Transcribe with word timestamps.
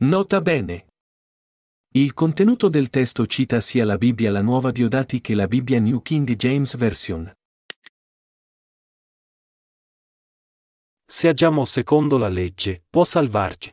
Nota 0.00 0.40
bene. 0.40 0.86
Il 1.94 2.12
contenuto 2.14 2.68
del 2.68 2.90
testo 2.90 3.26
cita 3.26 3.60
sia 3.60 3.84
la 3.84 3.96
Bibbia 3.96 4.30
la 4.30 4.40
Nuova 4.40 4.70
Diodati 4.70 5.20
che 5.20 5.34
la 5.34 5.46
Bibbia 5.46 5.78
New 5.78 6.00
King 6.02 6.34
James 6.34 6.76
Version. 6.76 7.32
Se 11.04 11.28
agiamo 11.28 11.64
secondo 11.66 12.16
la 12.16 12.28
legge, 12.28 12.84
può 12.88 13.04
salvarci. 13.04 13.72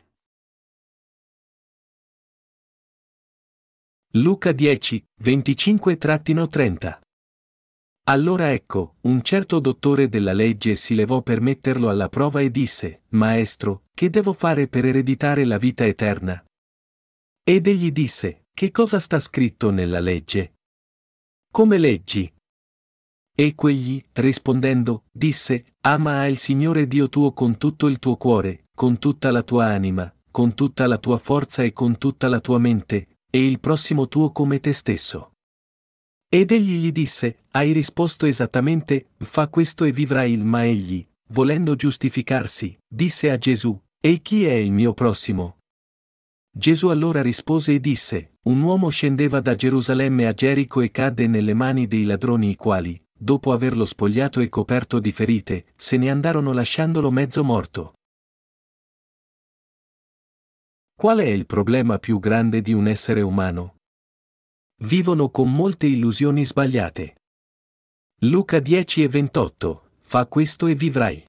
Luca 4.14 4.52
10, 4.52 5.06
25-30 5.22 7.00
Allora 8.08 8.52
ecco, 8.52 8.96
un 9.02 9.22
certo 9.22 9.58
dottore 9.60 10.08
della 10.08 10.32
legge 10.32 10.74
si 10.74 10.94
levò 10.94 11.22
per 11.22 11.40
metterlo 11.40 11.88
alla 11.88 12.08
prova 12.08 12.40
e 12.40 12.50
disse, 12.50 13.04
Maestro, 13.10 13.84
che 14.00 14.08
devo 14.08 14.32
fare 14.32 14.66
per 14.66 14.86
ereditare 14.86 15.44
la 15.44 15.58
vita 15.58 15.84
eterna? 15.84 16.42
Ed 17.44 17.66
egli 17.66 17.92
disse, 17.92 18.46
Che 18.50 18.70
cosa 18.70 18.98
sta 18.98 19.20
scritto 19.20 19.68
nella 19.68 20.00
legge? 20.00 20.54
Come 21.52 21.76
leggi? 21.76 22.32
E 23.36 23.54
quegli, 23.54 24.02
rispondendo, 24.12 25.04
disse, 25.12 25.74
Ama 25.82 26.24
il 26.28 26.38
Signore 26.38 26.86
Dio 26.86 27.10
tuo 27.10 27.34
con 27.34 27.58
tutto 27.58 27.88
il 27.88 27.98
tuo 27.98 28.16
cuore, 28.16 28.68
con 28.74 28.98
tutta 28.98 29.30
la 29.30 29.42
tua 29.42 29.66
anima, 29.66 30.10
con 30.30 30.54
tutta 30.54 30.86
la 30.86 30.96
tua 30.96 31.18
forza 31.18 31.62
e 31.62 31.74
con 31.74 31.98
tutta 31.98 32.28
la 32.28 32.40
tua 32.40 32.56
mente, 32.56 33.18
e 33.30 33.46
il 33.46 33.60
prossimo 33.60 34.08
tuo 34.08 34.32
come 34.32 34.60
te 34.60 34.72
stesso. 34.72 35.32
Ed 36.26 36.52
egli 36.52 36.78
gli 36.78 36.90
disse, 36.90 37.40
hai 37.50 37.72
risposto 37.72 38.24
esattamente, 38.24 39.10
fa 39.18 39.48
questo 39.48 39.84
e 39.84 39.92
vivrai 39.92 40.32
il 40.32 40.42
ma 40.42 40.64
egli, 40.64 41.06
volendo 41.32 41.76
giustificarsi, 41.76 42.78
disse 42.88 43.30
a 43.30 43.36
Gesù, 43.36 43.78
e 44.02 44.22
chi 44.22 44.46
è 44.46 44.54
il 44.54 44.72
mio 44.72 44.94
prossimo? 44.94 45.58
Gesù 46.50 46.88
allora 46.88 47.20
rispose 47.20 47.74
e 47.74 47.80
disse, 47.80 48.38
un 48.44 48.62
uomo 48.62 48.88
scendeva 48.88 49.40
da 49.40 49.54
Gerusalemme 49.54 50.26
a 50.26 50.32
Gerico 50.32 50.80
e 50.80 50.90
cadde 50.90 51.26
nelle 51.26 51.52
mani 51.52 51.86
dei 51.86 52.04
ladroni 52.04 52.48
i 52.48 52.56
quali, 52.56 52.98
dopo 53.12 53.52
averlo 53.52 53.84
spogliato 53.84 54.40
e 54.40 54.48
coperto 54.48 55.00
di 55.00 55.12
ferite, 55.12 55.72
se 55.74 55.98
ne 55.98 56.08
andarono 56.08 56.54
lasciandolo 56.54 57.10
mezzo 57.10 57.44
morto. 57.44 57.92
Qual 60.94 61.18
è 61.18 61.26
il 61.26 61.44
problema 61.44 61.98
più 61.98 62.18
grande 62.18 62.62
di 62.62 62.72
un 62.72 62.88
essere 62.88 63.20
umano? 63.20 63.76
Vivono 64.82 65.28
con 65.28 65.54
molte 65.54 65.86
illusioni 65.86 66.46
sbagliate. 66.46 67.16
Luca 68.20 68.60
10 68.60 69.02
e 69.02 69.08
28, 69.08 69.90
fa 70.00 70.24
questo 70.24 70.66
e 70.68 70.74
vivrai. 70.74 71.28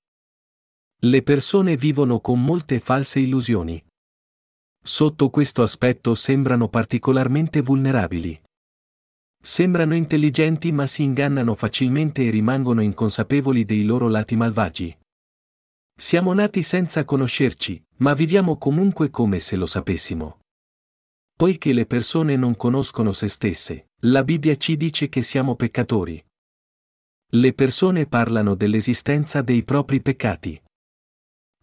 Le 1.03 1.23
persone 1.23 1.77
vivono 1.77 2.19
con 2.19 2.43
molte 2.43 2.79
false 2.79 3.19
illusioni. 3.19 3.83
Sotto 4.83 5.31
questo 5.31 5.63
aspetto 5.63 6.13
sembrano 6.13 6.67
particolarmente 6.67 7.61
vulnerabili. 7.61 8.39
Sembrano 9.41 9.95
intelligenti 9.95 10.71
ma 10.71 10.85
si 10.85 11.01
ingannano 11.01 11.55
facilmente 11.55 12.23
e 12.23 12.29
rimangono 12.29 12.81
inconsapevoli 12.83 13.65
dei 13.65 13.83
loro 13.83 14.09
lati 14.09 14.35
malvagi. 14.35 14.95
Siamo 15.97 16.33
nati 16.33 16.61
senza 16.61 17.03
conoscerci, 17.03 17.83
ma 17.97 18.13
viviamo 18.13 18.59
comunque 18.59 19.09
come 19.09 19.39
se 19.39 19.55
lo 19.55 19.65
sapessimo. 19.65 20.41
Poiché 21.35 21.73
le 21.73 21.87
persone 21.87 22.35
non 22.35 22.55
conoscono 22.55 23.11
se 23.11 23.27
stesse, 23.27 23.87
la 24.01 24.23
Bibbia 24.23 24.55
ci 24.55 24.77
dice 24.77 25.09
che 25.09 25.23
siamo 25.23 25.55
peccatori. 25.55 26.23
Le 27.33 27.53
persone 27.53 28.05
parlano 28.05 28.53
dell'esistenza 28.53 29.41
dei 29.41 29.63
propri 29.63 29.99
peccati. 29.99 30.61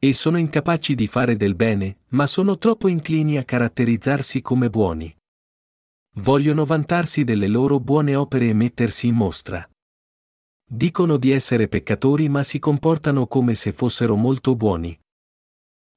E 0.00 0.12
sono 0.12 0.38
incapaci 0.38 0.94
di 0.94 1.08
fare 1.08 1.36
del 1.36 1.56
bene, 1.56 1.98
ma 2.10 2.27
sono 2.27 2.56
troppo 2.56 2.86
inclini 2.86 3.36
a 3.36 3.42
caratterizzarsi 3.42 4.40
come 4.40 4.70
buoni. 4.70 5.12
Vogliono 6.18 6.64
vantarsi 6.64 7.24
delle 7.24 7.48
loro 7.48 7.80
buone 7.80 8.14
opere 8.14 8.48
e 8.48 8.52
mettersi 8.52 9.08
in 9.08 9.17
mostra. 9.17 9.68
Dicono 10.70 11.17
di 11.17 11.33
essere 11.33 11.67
peccatori 11.67 12.28
ma 12.28 12.45
si 12.45 12.61
comportano 12.61 13.27
come 13.27 13.56
se 13.56 13.73
fossero 13.73 14.14
molto 14.14 14.55
buoni. 14.55 14.96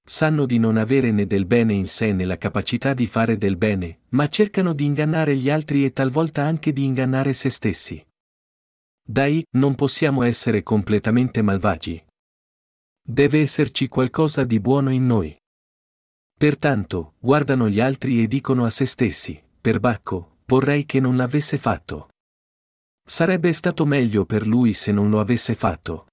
Sanno 0.03 0.47
di 0.47 0.58
non 0.58 0.78
avere 0.78 1.12
né 1.12 1.28
del 1.28 1.46
bene 1.46 1.74
in 1.74 1.86
sé 1.86 2.12
né 2.12 2.26
la 2.26 2.40
capacità 2.40 2.96
di 2.96 3.06
fare 3.06 3.38
del 3.38 3.56
bene, 3.56 4.00
ma 4.09 4.28
cercano 4.30 4.74
di 4.74 4.86
ingannare 4.86 5.36
gli 5.36 5.50
altri 5.52 5.86
e 5.86 5.94
talvolta 5.94 6.44
anche 6.44 6.74
di 6.74 6.84
ingannare 6.86 7.34
se 7.34 7.52
stessi. 7.52 8.03
Dai, 9.03 9.46
non 9.52 9.76
possiamo 9.76 10.24
essere 10.24 10.64
completamente 10.64 11.44
malvagi. 11.44 12.03
Deve 13.04 13.42
esserci 13.42 13.88
qualcosa 13.88 14.44
di 14.44 14.60
buono 14.60 14.92
in 14.92 15.08
noi. 15.08 15.36
Pertanto, 16.38 17.16
guardano 17.20 17.68
gli 17.68 17.80
altri 17.80 18.22
e 18.22 18.28
dicono 18.28 18.64
a 18.64 18.70
se 18.70 18.86
stessi, 18.86 19.42
per 19.60 19.80
Bacco, 19.80 20.38
vorrei 20.46 20.86
che 20.86 21.00
non 21.00 21.18
l'avesse 21.18 21.58
fatto. 21.58 22.10
Sarebbe 23.04 23.52
stato 23.54 23.86
meglio 23.86 24.26
per 24.26 24.48
lui 24.48 24.74
se 24.74 24.92
non 24.92 25.10
lo 25.10 25.20
avesse 25.20 25.56
fatto. 25.56 26.08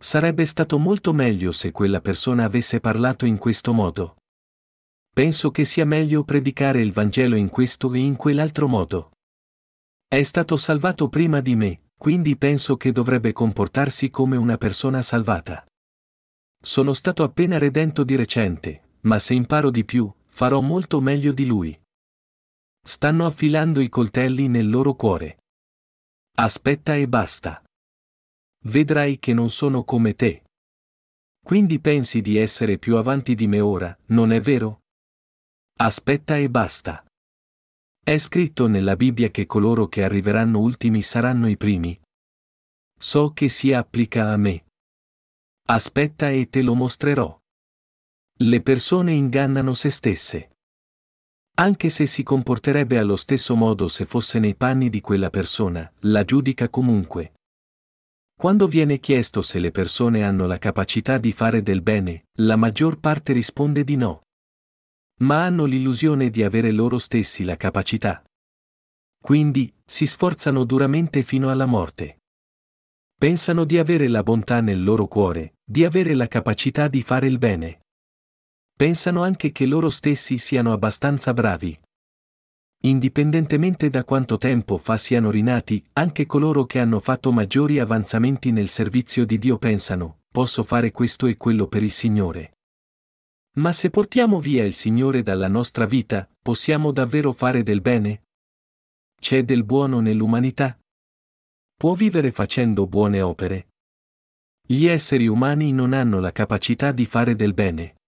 Sarebbe 0.00 0.44
stato 0.44 0.78
molto 0.78 1.12
meglio 1.12 1.50
se 1.52 1.72
quella 1.72 2.00
persona 2.00 2.44
avesse 2.44 2.80
parlato 2.80 3.26
in 3.26 3.36
questo 3.36 3.72
modo. 3.72 4.16
Penso 5.12 5.50
che 5.50 5.64
sia 5.64 5.84
meglio 5.84 6.22
predicare 6.22 6.80
il 6.80 6.92
Vangelo 6.92 7.34
in 7.34 7.48
questo 7.48 7.92
e 7.92 7.98
in 7.98 8.14
quell'altro 8.14 8.68
modo. 8.68 9.10
È 10.06 10.22
stato 10.22 10.56
salvato 10.56 11.08
prima 11.08 11.40
di 11.40 11.56
me, 11.56 11.80
quindi 11.98 12.36
penso 12.36 12.76
che 12.76 12.92
dovrebbe 12.92 13.32
comportarsi 13.32 14.08
come 14.10 14.36
una 14.36 14.56
persona 14.56 15.02
salvata. 15.02 15.66
Sono 16.60 16.92
stato 16.92 17.22
appena 17.22 17.56
redento 17.58 18.04
di 18.04 18.16
recente, 18.16 18.96
ma 19.02 19.18
se 19.18 19.34
imparo 19.34 19.70
di 19.70 19.84
più, 19.84 20.12
farò 20.26 20.60
molto 20.60 21.00
meglio 21.00 21.32
di 21.32 21.46
lui. 21.46 21.80
Stanno 22.82 23.26
affilando 23.26 23.80
i 23.80 23.88
coltelli 23.88 24.48
nel 24.48 24.68
loro 24.68 24.94
cuore. 24.94 25.38
Aspetta 26.36 26.94
e 26.94 27.08
basta. 27.08 27.62
Vedrai 28.64 29.18
che 29.18 29.32
non 29.32 29.50
sono 29.50 29.84
come 29.84 30.14
te. 30.14 30.44
Quindi 31.44 31.80
pensi 31.80 32.20
di 32.20 32.36
essere 32.36 32.78
più 32.78 32.96
avanti 32.96 33.34
di 33.34 33.46
me 33.46 33.60
ora, 33.60 33.96
non 34.06 34.32
è 34.32 34.40
vero? 34.40 34.80
Aspetta 35.80 36.36
e 36.36 36.50
basta. 36.50 37.04
È 38.02 38.16
scritto 38.18 38.66
nella 38.66 38.96
Bibbia 38.96 39.30
che 39.30 39.46
coloro 39.46 39.86
che 39.86 40.02
arriveranno 40.02 40.58
ultimi 40.58 41.02
saranno 41.02 41.48
i 41.48 41.56
primi. 41.56 41.98
So 42.98 43.32
che 43.32 43.48
si 43.48 43.72
applica 43.72 44.30
a 44.30 44.36
me. 44.36 44.67
Aspetta 45.70 46.30
e 46.30 46.48
te 46.48 46.62
lo 46.62 46.74
mostrerò. 46.74 47.38
Le 48.40 48.62
persone 48.62 49.12
ingannano 49.12 49.74
se 49.74 49.90
stesse 49.90 50.50
anche 51.58 51.88
se 51.88 52.06
si 52.06 52.22
comporterebbe 52.22 52.98
allo 52.98 53.16
stesso 53.16 53.56
modo 53.56 53.88
se 53.88 54.06
fosse 54.06 54.38
nei 54.38 54.54
panni 54.54 54.90
di 54.90 55.00
quella 55.00 55.28
persona, 55.28 55.92
la 56.02 56.22
giudica 56.22 56.68
comunque. 56.68 57.32
Quando 58.38 58.68
viene 58.68 59.00
chiesto 59.00 59.42
se 59.42 59.58
le 59.58 59.72
persone 59.72 60.22
hanno 60.22 60.46
la 60.46 60.58
capacità 60.58 61.18
di 61.18 61.32
fare 61.32 61.60
del 61.64 61.82
bene, 61.82 62.26
la 62.38 62.54
maggior 62.54 63.00
parte 63.00 63.32
risponde 63.32 63.82
di 63.82 63.96
no. 63.96 64.20
Ma 65.22 65.44
hanno 65.44 65.64
l'illusione 65.64 66.30
di 66.30 66.44
avere 66.44 66.70
loro 66.70 66.98
stessi 66.98 67.42
la 67.42 67.56
capacità. 67.56 68.22
Quindi, 69.20 69.74
si 69.84 70.06
sforzano 70.06 70.62
duramente 70.62 71.24
fino 71.24 71.50
alla 71.50 71.66
morte. 71.66 72.18
Pensano 73.18 73.64
di 73.64 73.78
avere 73.78 74.08
la 74.08 74.22
bontà 74.22 74.60
nel 74.60 74.82
loro 74.82 75.06
cuore, 75.06 75.56
di 75.64 75.84
avere 75.84 76.14
la 76.14 76.28
capacità 76.28 76.88
di 76.88 77.02
fare 77.02 77.26
il 77.26 77.38
bene 77.38 77.80
pensano 78.78 79.24
anche 79.24 79.50
che 79.50 79.66
loro 79.66 79.90
stessi 79.90 80.38
siano 80.38 80.72
abbastanza 80.72 81.34
bravi. 81.34 81.76
Indipendentemente 82.82 83.90
da 83.90 84.04
quanto 84.04 84.38
tempo 84.38 84.78
fa 84.78 84.96
siano 84.96 85.32
rinati, 85.32 85.84
anche 85.94 86.26
coloro 86.26 86.64
che 86.64 86.78
hanno 86.78 87.00
fatto 87.00 87.32
maggiori 87.32 87.80
avanzamenti 87.80 88.52
nel 88.52 88.68
servizio 88.68 89.26
di 89.26 89.36
Dio 89.36 89.58
pensano, 89.58 90.20
posso 90.30 90.62
fare 90.62 90.92
questo 90.92 91.26
e 91.26 91.36
quello 91.36 91.66
per 91.66 91.82
il 91.82 91.90
Signore. 91.90 92.58
Ma 93.54 93.72
se 93.72 93.90
portiamo 93.90 94.38
via 94.38 94.64
il 94.64 94.74
Signore 94.74 95.24
dalla 95.24 95.48
nostra 95.48 95.84
vita, 95.84 96.30
possiamo 96.40 96.92
davvero 96.92 97.32
fare 97.32 97.64
del 97.64 97.80
bene? 97.80 98.26
C'è 99.20 99.42
del 99.42 99.64
buono 99.64 99.98
nell'umanità? 99.98 100.78
Può 101.78 101.94
vivere 101.94 102.32
facendo 102.32 102.88
buone 102.88 103.22
opere? 103.22 103.68
Gli 104.66 104.86
esseri 104.86 105.28
umani 105.28 105.72
non 105.72 105.92
hanno 105.92 106.18
la 106.18 106.32
capacità 106.32 106.90
di 106.90 107.06
fare 107.06 107.36
del 107.36 107.54
bene. 107.54 107.98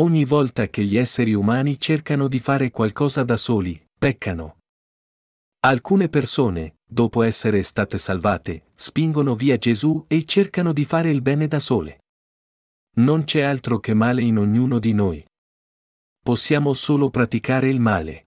Ogni 0.00 0.24
volta 0.24 0.66
che 0.66 0.82
gli 0.82 0.96
esseri 0.96 1.32
umani 1.32 1.78
cercano 1.78 2.26
di 2.26 2.40
fare 2.40 2.72
qualcosa 2.72 3.22
da 3.22 3.36
soli, 3.36 3.80
peccano. 3.96 4.56
Alcune 5.60 6.08
persone, 6.08 6.78
dopo 6.82 7.22
essere 7.22 7.62
state 7.62 7.98
salvate, 7.98 8.72
spingono 8.74 9.36
via 9.36 9.56
Gesù 9.58 10.04
e 10.08 10.24
cercano 10.24 10.72
di 10.72 10.84
fare 10.84 11.08
il 11.08 11.22
bene 11.22 11.46
da 11.46 11.60
sole. 11.60 12.00
Non 12.96 13.22
c'è 13.22 13.42
altro 13.42 13.78
che 13.78 13.94
male 13.94 14.22
in 14.22 14.38
ognuno 14.38 14.80
di 14.80 14.92
noi. 14.92 15.24
Possiamo 16.18 16.72
solo 16.72 17.10
praticare 17.10 17.68
il 17.68 17.78
male. 17.78 18.26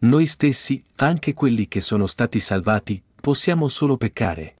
Noi 0.00 0.26
stessi, 0.26 0.84
anche 0.96 1.32
quelli 1.32 1.68
che 1.68 1.80
sono 1.80 2.08
stati 2.08 2.40
salvati, 2.40 3.00
possiamo 3.22 3.68
solo 3.68 3.96
peccare. 3.96 4.56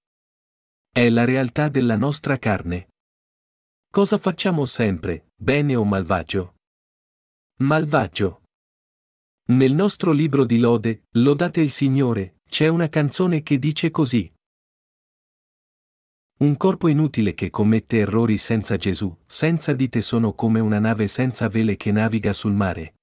È 0.90 1.06
la 1.10 1.26
realtà 1.26 1.68
della 1.68 1.96
nostra 1.96 2.38
carne, 2.38 2.88
Cosa 3.92 4.16
facciamo 4.16 4.64
sempre, 4.64 5.26
bene 5.36 5.76
o 5.76 5.84
malvagio? 5.84 6.54
Malvagio. 7.58 8.44
Nel 9.48 9.74
nostro 9.74 10.12
libro 10.12 10.46
di 10.46 10.58
lode, 10.58 11.02
Lodate 11.16 11.60
il 11.60 11.70
Signore, 11.70 12.36
c'è 12.48 12.68
una 12.68 12.88
canzone 12.88 13.42
che 13.42 13.58
dice 13.58 13.90
così. 13.90 14.32
Un 16.38 16.56
corpo 16.56 16.88
inutile 16.88 17.34
che 17.34 17.50
commette 17.50 17.98
errori 17.98 18.38
senza 18.38 18.78
Gesù, 18.78 19.14
senza 19.26 19.74
di 19.74 19.90
te 19.90 20.00
sono 20.00 20.32
come 20.32 20.60
una 20.60 20.78
nave 20.78 21.06
senza 21.06 21.48
vele 21.48 21.76
che 21.76 21.92
naviga 21.92 22.32
sul 22.32 22.54
mare. 22.54 22.94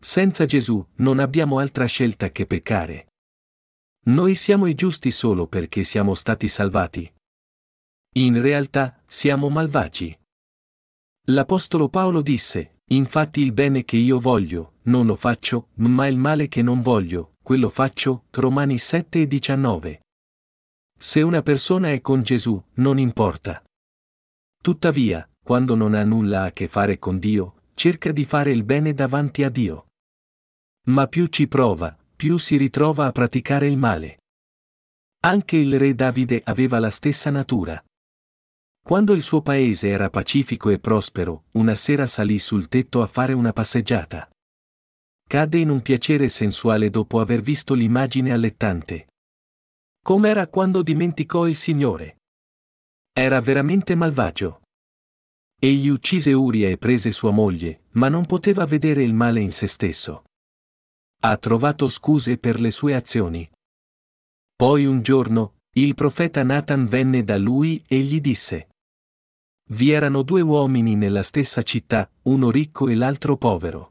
Senza 0.00 0.46
Gesù 0.46 0.82
non 0.94 1.18
abbiamo 1.18 1.58
altra 1.58 1.84
scelta 1.84 2.30
che 2.30 2.46
peccare. 2.46 3.08
Noi 4.08 4.36
siamo 4.36 4.66
i 4.66 4.74
giusti 4.74 5.10
solo 5.10 5.48
perché 5.48 5.82
siamo 5.82 6.14
stati 6.14 6.46
salvati. 6.46 7.12
In 8.14 8.40
realtà, 8.40 9.02
siamo 9.04 9.48
malvagi. 9.48 10.16
L'Apostolo 11.28 11.88
Paolo 11.88 12.22
disse, 12.22 12.78
infatti 12.90 13.40
il 13.40 13.52
bene 13.52 13.84
che 13.84 13.96
io 13.96 14.20
voglio, 14.20 14.74
non 14.82 15.06
lo 15.06 15.16
faccio, 15.16 15.70
ma 15.78 16.06
il 16.06 16.16
male 16.16 16.46
che 16.46 16.62
non 16.62 16.82
voglio, 16.82 17.34
quello 17.42 17.68
faccio, 17.68 18.26
Romani 18.30 18.78
7 18.78 19.22
e 19.22 19.26
19. 19.26 20.00
Se 20.96 21.20
una 21.22 21.42
persona 21.42 21.90
è 21.90 22.00
con 22.00 22.22
Gesù, 22.22 22.62
non 22.74 23.00
importa. 23.00 23.60
Tuttavia, 24.62 25.28
quando 25.42 25.74
non 25.74 25.94
ha 25.94 26.04
nulla 26.04 26.44
a 26.44 26.52
che 26.52 26.68
fare 26.68 27.00
con 27.00 27.18
Dio, 27.18 27.62
cerca 27.74 28.12
di 28.12 28.24
fare 28.24 28.52
il 28.52 28.62
bene 28.62 28.94
davanti 28.94 29.42
a 29.42 29.48
Dio. 29.50 29.88
Ma 30.86 31.08
più 31.08 31.26
ci 31.26 31.48
prova, 31.48 31.94
più 32.16 32.38
si 32.38 32.56
ritrova 32.56 33.06
a 33.06 33.12
praticare 33.12 33.68
il 33.68 33.76
male. 33.76 34.18
Anche 35.24 35.56
il 35.56 35.78
re 35.78 35.94
Davide 35.94 36.40
aveva 36.44 36.78
la 36.78 36.90
stessa 36.90 37.30
natura. 37.30 37.82
Quando 38.82 39.12
il 39.12 39.22
suo 39.22 39.42
paese 39.42 39.88
era 39.88 40.10
pacifico 40.10 40.70
e 40.70 40.78
prospero, 40.78 41.44
una 41.52 41.74
sera 41.74 42.06
salì 42.06 42.38
sul 42.38 42.68
tetto 42.68 43.02
a 43.02 43.06
fare 43.06 43.32
una 43.32 43.52
passeggiata. 43.52 44.30
Cadde 45.28 45.58
in 45.58 45.68
un 45.68 45.82
piacere 45.82 46.28
sensuale 46.28 46.88
dopo 46.88 47.20
aver 47.20 47.40
visto 47.40 47.74
l'immagine 47.74 48.32
allettante. 48.32 49.08
Com'era 50.02 50.46
quando 50.46 50.82
dimenticò 50.82 51.48
il 51.48 51.56
Signore? 51.56 52.18
Era 53.12 53.40
veramente 53.40 53.96
malvagio. 53.96 54.62
Egli 55.58 55.88
uccise 55.88 56.32
Uria 56.32 56.68
e 56.68 56.78
prese 56.78 57.10
sua 57.10 57.32
moglie, 57.32 57.86
ma 57.92 58.08
non 58.08 58.24
poteva 58.24 58.64
vedere 58.66 59.02
il 59.02 59.14
male 59.14 59.40
in 59.40 59.50
se 59.50 59.66
stesso. 59.66 60.22
Ha 61.20 61.36
trovato 61.38 61.88
scuse 61.88 62.38
per 62.38 62.60
le 62.60 62.70
sue 62.70 62.94
azioni. 62.94 63.48
Poi 64.54 64.86
un 64.86 65.02
giorno, 65.02 65.54
il 65.72 65.94
profeta 65.94 66.42
Nathan 66.42 66.86
venne 66.86 67.24
da 67.24 67.36
lui 67.36 67.82
e 67.86 67.98
gli 68.00 68.20
disse. 68.20 68.68
Vi 69.70 69.90
erano 69.90 70.22
due 70.22 70.40
uomini 70.42 70.94
nella 70.94 71.22
stessa 71.22 71.62
città, 71.62 72.08
uno 72.22 72.50
ricco 72.50 72.88
e 72.88 72.94
l'altro 72.94 73.36
povero. 73.36 73.90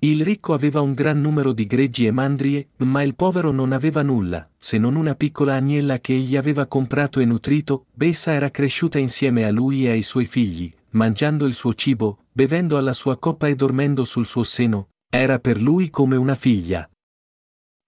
Il 0.00 0.22
ricco 0.22 0.54
aveva 0.54 0.80
un 0.80 0.94
gran 0.94 1.20
numero 1.20 1.52
di 1.52 1.66
greggi 1.66 2.06
e 2.06 2.12
mandrie, 2.12 2.68
ma 2.78 3.02
il 3.02 3.16
povero 3.16 3.50
non 3.50 3.72
aveva 3.72 4.02
nulla, 4.02 4.48
se 4.56 4.78
non 4.78 4.94
una 4.94 5.16
piccola 5.16 5.54
agnella 5.54 5.98
che 5.98 6.14
egli 6.14 6.36
aveva 6.36 6.66
comprato 6.66 7.18
e 7.18 7.24
nutrito, 7.24 7.86
essa 7.98 8.32
era 8.32 8.50
cresciuta 8.50 9.00
insieme 9.00 9.44
a 9.44 9.50
lui 9.50 9.86
e 9.86 9.90
ai 9.90 10.02
suoi 10.02 10.26
figli, 10.26 10.72
mangiando 10.90 11.46
il 11.46 11.54
suo 11.54 11.74
cibo, 11.74 12.26
bevendo 12.30 12.78
alla 12.78 12.92
sua 12.92 13.18
coppa 13.18 13.48
e 13.48 13.56
dormendo 13.56 14.04
sul 14.04 14.24
suo 14.24 14.44
seno, 14.44 14.90
era 15.10 15.38
per 15.38 15.60
lui 15.60 15.88
come 15.88 16.16
una 16.16 16.34
figlia. 16.34 16.88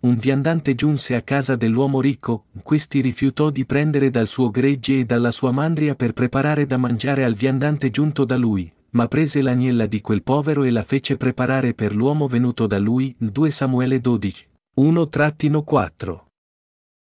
Un 0.02 0.16
viandante 0.16 0.74
giunse 0.74 1.14
a 1.14 1.20
casa 1.20 1.54
dell'uomo 1.54 2.00
ricco, 2.00 2.46
questi 2.62 3.02
rifiutò 3.02 3.50
di 3.50 3.66
prendere 3.66 4.08
dal 4.08 4.26
suo 4.26 4.50
gregge 4.50 5.00
e 5.00 5.04
dalla 5.04 5.30
sua 5.30 5.50
mandria 5.50 5.94
per 5.94 6.14
preparare 6.14 6.64
da 6.64 6.78
mangiare 6.78 7.24
al 7.24 7.34
viandante 7.34 7.90
giunto 7.90 8.24
da 8.24 8.38
lui, 8.38 8.72
ma 8.92 9.06
prese 9.06 9.42
l'agnella 9.42 9.84
di 9.84 10.00
quel 10.00 10.22
povero 10.22 10.62
e 10.62 10.70
la 10.70 10.82
fece 10.82 11.18
preparare 11.18 11.74
per 11.74 11.94
l'uomo 11.94 12.26
venuto 12.26 12.66
da 12.66 12.78
lui, 12.78 13.14
2 13.18 13.50
Samuele 13.50 14.00
12. 14.00 14.48
1-4. 14.78 16.24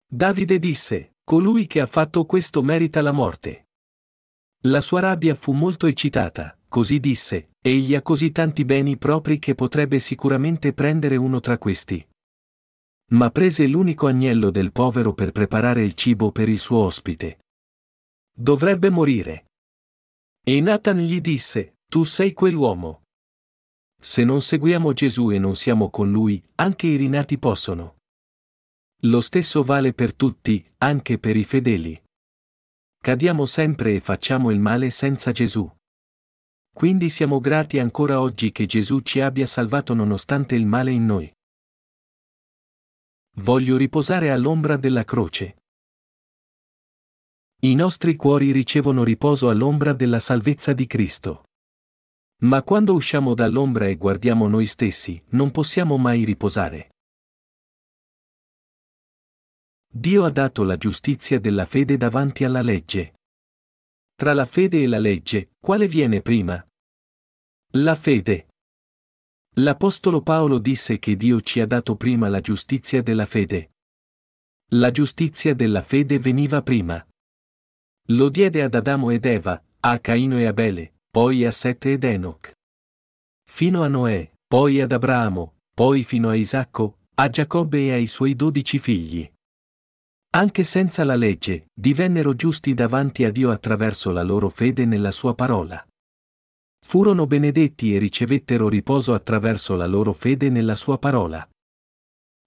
Davide 0.09 0.59
disse, 0.59 1.17
colui 1.23 1.67
che 1.67 1.81
ha 1.81 1.87
fatto 1.87 2.25
questo 2.25 2.63
merita 2.63 3.03
la 3.03 3.13
morte. 3.13 3.67
La 4.63 4.81
sua 4.81 5.01
rabbia 5.01 5.35
fu 5.35 5.53
molto 5.53 5.87
eccitata, 5.87 6.57
così 6.69 6.99
disse, 6.99 7.50
egli 7.63 7.95
ha 7.95 8.03
così 8.03 8.33
tanti 8.33 8.65
beni 8.65 8.97
propri 8.97 9.39
che 9.39 9.55
potrebbe 9.55 9.99
sicuramente 9.99 10.73
prendere 10.73 11.17
uno 11.17 11.41
tra 11.41 11.59
questi. 11.59 12.07
Ma 13.11 13.31
prese 13.31 13.67
l'unico 13.67 14.07
agnello 14.07 14.51
del 14.51 14.73
povero 14.73 15.13
per 15.13 15.33
preparare 15.33 15.83
il 15.83 15.95
cibo 15.95 16.31
per 16.33 16.49
il 16.49 16.59
suo 16.59 16.79
ospite. 16.79 17.41
Dovrebbe 18.35 18.89
morire. 18.89 19.47
E 20.43 20.61
Nathan 20.61 20.99
gli 20.99 21.21
disse, 21.21 21.75
tu 21.87 22.05
sei 22.05 22.33
quell'uomo. 22.33 23.03
Se 24.01 24.25
non 24.25 24.41
seguiamo 24.41 24.93
Gesù 24.95 25.31
e 25.31 25.39
non 25.39 25.55
siamo 25.55 25.91
con 25.91 26.11
lui, 26.11 26.43
anche 26.55 26.87
i 26.87 26.97
rinati 26.97 27.39
possono. 27.39 27.97
Lo 29.03 29.21
stesso 29.21 29.63
vale 29.63 29.93
per 29.93 30.15
tutti, 30.15 30.65
anche 30.79 31.19
per 31.19 31.37
i 31.37 31.45
fedeli. 31.45 32.01
Cadiamo 33.03 33.45
sempre 33.45 33.95
e 33.95 34.01
facciamo 34.01 34.51
il 34.51 34.61
male 34.61 34.89
senza 34.91 35.33
Gesù. 35.33 35.71
Quindi 36.73 37.09
siamo 37.09 37.41
grati 37.41 37.79
ancora 37.79 38.21
oggi 38.21 38.53
che 38.53 38.67
Gesù 38.67 39.01
ci 39.01 39.21
abbia 39.21 39.47
salvato 39.47 39.95
nonostante 39.95 40.55
il 40.55 40.67
male 40.67 40.91
in 40.93 41.05
noi. 41.05 41.33
Voglio 43.37 43.77
riposare 43.77 44.31
all'ombra 44.31 44.77
della 44.77 45.05
croce. 45.05 45.57
I 47.63 47.75
nostri 47.75 48.17
cuori 48.17 48.53
ricevono 48.53 49.05
riposo 49.05 49.51
all'ombra 49.51 49.93
della 49.93 50.19
salvezza 50.19 50.73
di 50.73 50.87
Cristo. 50.87 51.45
Ma 52.43 52.63
quando 52.63 52.95
usciamo 52.95 53.35
dall'ombra 53.35 53.87
e 53.87 53.97
guardiamo 53.97 54.49
noi 54.49 54.65
stessi, 54.65 55.23
non 55.31 55.51
possiamo 55.51 55.99
mai 55.99 56.25
riposare. 56.25 56.89
Dio 59.93 60.25
ha 60.25 60.31
dato 60.31 60.63
la 60.63 60.77
giustizia 60.77 61.39
della 61.39 61.67
fede 61.67 61.97
davanti 61.97 62.45
alla 62.45 62.63
legge. 62.63 63.20
Tra 64.21 64.35
la 64.35 64.45
fede 64.45 64.83
e 64.83 64.87
la 64.87 64.99
legge, 64.99 65.53
quale 65.59 65.89
viene 65.89 66.21
prima? 66.21 66.63
La 67.77 67.95
fede. 67.95 68.49
L'Apostolo 69.55 70.21
Paolo 70.21 70.59
disse 70.59 70.99
che 70.99 71.17
Dio 71.17 71.41
ci 71.41 71.59
ha 71.59 71.67
dato 71.67 71.97
prima 71.97 72.29
la 72.29 72.43
giustizia 72.43 73.01
della 73.01 73.25
fede. 73.25 73.71
La 74.73 74.91
giustizia 74.91 75.55
della 75.55 75.81
fede 75.81 76.19
veniva 76.19 76.61
prima. 76.61 77.03
Lo 78.09 78.29
diede 78.29 78.61
ad 78.61 78.75
Adamo 78.75 79.09
ed 79.09 79.25
Eva, 79.25 79.59
a 79.81 79.99
Caino 80.01 80.37
e 80.37 80.45
Abele, 80.45 80.97
poi 81.11 81.47
a 81.47 81.51
Sette 81.51 81.93
ed 81.93 82.05
Enoch. 82.05 82.53
Fino 83.51 83.83
a 83.83 83.89
Noè, 83.89 84.31
poi 84.47 84.83
ad 84.83 84.93
Abramo, 84.93 85.55
poi 85.75 86.05
fino 86.05 86.29
a 86.29 86.35
Isacco, 86.35 86.99
a 87.15 87.31
Giacobbe 87.31 87.87
e 87.87 87.93
ai 87.93 88.07
suoi 88.07 88.37
dodici 88.37 88.79
figli. 88.79 89.27
Anche 90.33 90.63
senza 90.63 91.03
la 91.03 91.17
legge, 91.17 91.71
divennero 91.75 92.35
giusti 92.35 92.73
davanti 92.73 93.25
a 93.25 93.33
Dio 93.33 93.51
attraverso 93.51 94.13
la 94.13 94.23
loro 94.23 94.49
fede 94.49 94.85
nella 94.85 95.11
sua 95.11 95.35
parola. 95.35 95.85
Furono 96.87 97.27
benedetti 97.27 97.95
e 97.95 97.99
ricevettero 97.99 98.69
riposo 98.69 99.13
attraverso 99.13 99.75
la 99.75 99.87
loro 99.87 100.13
fede 100.13 100.49
nella 100.49 100.77
sua 100.77 100.99
parola. 100.99 101.45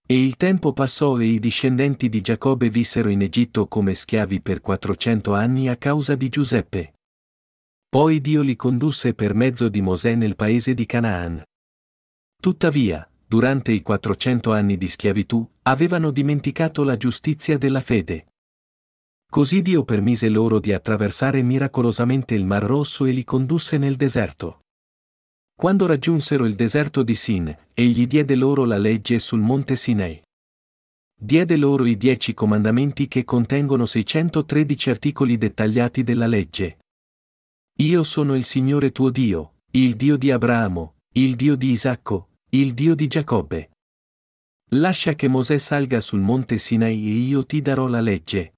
E 0.06 0.24
il 0.24 0.38
tempo 0.38 0.72
passò 0.72 1.20
e 1.20 1.26
i 1.26 1.40
discendenti 1.40 2.08
di 2.08 2.22
Giacobbe 2.22 2.70
vissero 2.70 3.10
in 3.10 3.22
Egitto 3.22 3.68
come 3.68 3.94
schiavi 3.94 4.42
per 4.42 4.62
400 4.62 5.34
anni 5.34 5.68
a 5.68 5.76
causa 5.76 6.16
di 6.16 6.30
Giuseppe. 6.30 6.94
Poi 7.90 8.22
Dio 8.22 8.42
li 8.44 8.56
condusse 8.56 9.14
per 9.14 9.34
mezzo 9.34 9.68
di 9.68 9.82
Mosè 9.82 10.16
nel 10.16 10.38
paese 10.38 10.74
di 10.74 10.86
Canaan. 10.86 11.44
Tuttavia, 12.42 13.06
durante 13.28 13.74
i 13.74 13.82
400 13.82 14.54
anni 14.54 14.78
di 14.78 14.88
schiavitù, 14.88 15.46
avevano 15.64 16.12
dimenticato 16.12 16.84
la 16.84 16.98
giustizia 16.98 17.58
della 17.58 17.82
fede. 17.82 18.28
Così 19.30 19.62
Dio 19.62 19.84
permise 19.84 20.30
loro 20.30 20.60
di 20.60 20.74
attraversare 20.74 21.42
miracolosamente 21.42 22.36
il 22.36 22.46
Mar 22.46 22.64
Rosso 22.64 23.06
e 23.06 23.12
li 23.12 23.24
condusse 23.24 23.78
nel 23.78 23.96
deserto. 23.96 24.62
Quando 25.56 25.86
raggiunsero 25.86 26.46
il 26.46 26.56
deserto 26.56 27.02
di 27.04 27.16
Sin, 27.16 27.58
egli 27.74 28.06
diede 28.06 28.36
loro 28.36 28.66
la 28.66 28.78
legge 28.78 29.20
sul 29.20 29.40
monte 29.40 29.76
Sinei. 29.76 30.22
Diede 31.20 31.56
loro 31.56 31.86
i 31.86 31.96
dieci 31.96 32.34
comandamenti 32.34 33.08
che 33.08 33.24
contengono 33.24 33.86
613 33.86 34.90
articoli 34.90 35.38
dettagliati 35.38 36.04
della 36.04 36.28
legge. 36.28 36.80
Io 37.80 38.04
sono 38.04 38.36
il 38.36 38.44
Signore 38.44 38.92
tuo 38.92 39.10
Dio, 39.10 39.54
il 39.72 39.96
Dio 39.96 40.18
di 40.18 40.30
Abramo, 40.30 40.96
il 41.14 41.36
Dio 41.36 41.56
di 41.56 41.70
Isacco, 41.70 42.30
il 42.50 42.74
Dio 42.74 42.94
di 42.94 43.08
Giacobbe. 43.08 43.73
Lascia 44.76 45.14
che 45.14 45.28
Mosè 45.28 45.58
salga 45.60 46.02
sul 46.02 46.22
monte 46.22 46.58
Sinai 46.58 47.06
e 47.06 47.14
io 47.14 47.46
ti 47.46 47.62
darò 47.62 47.88
la 47.88 48.02
legge. 48.02 48.56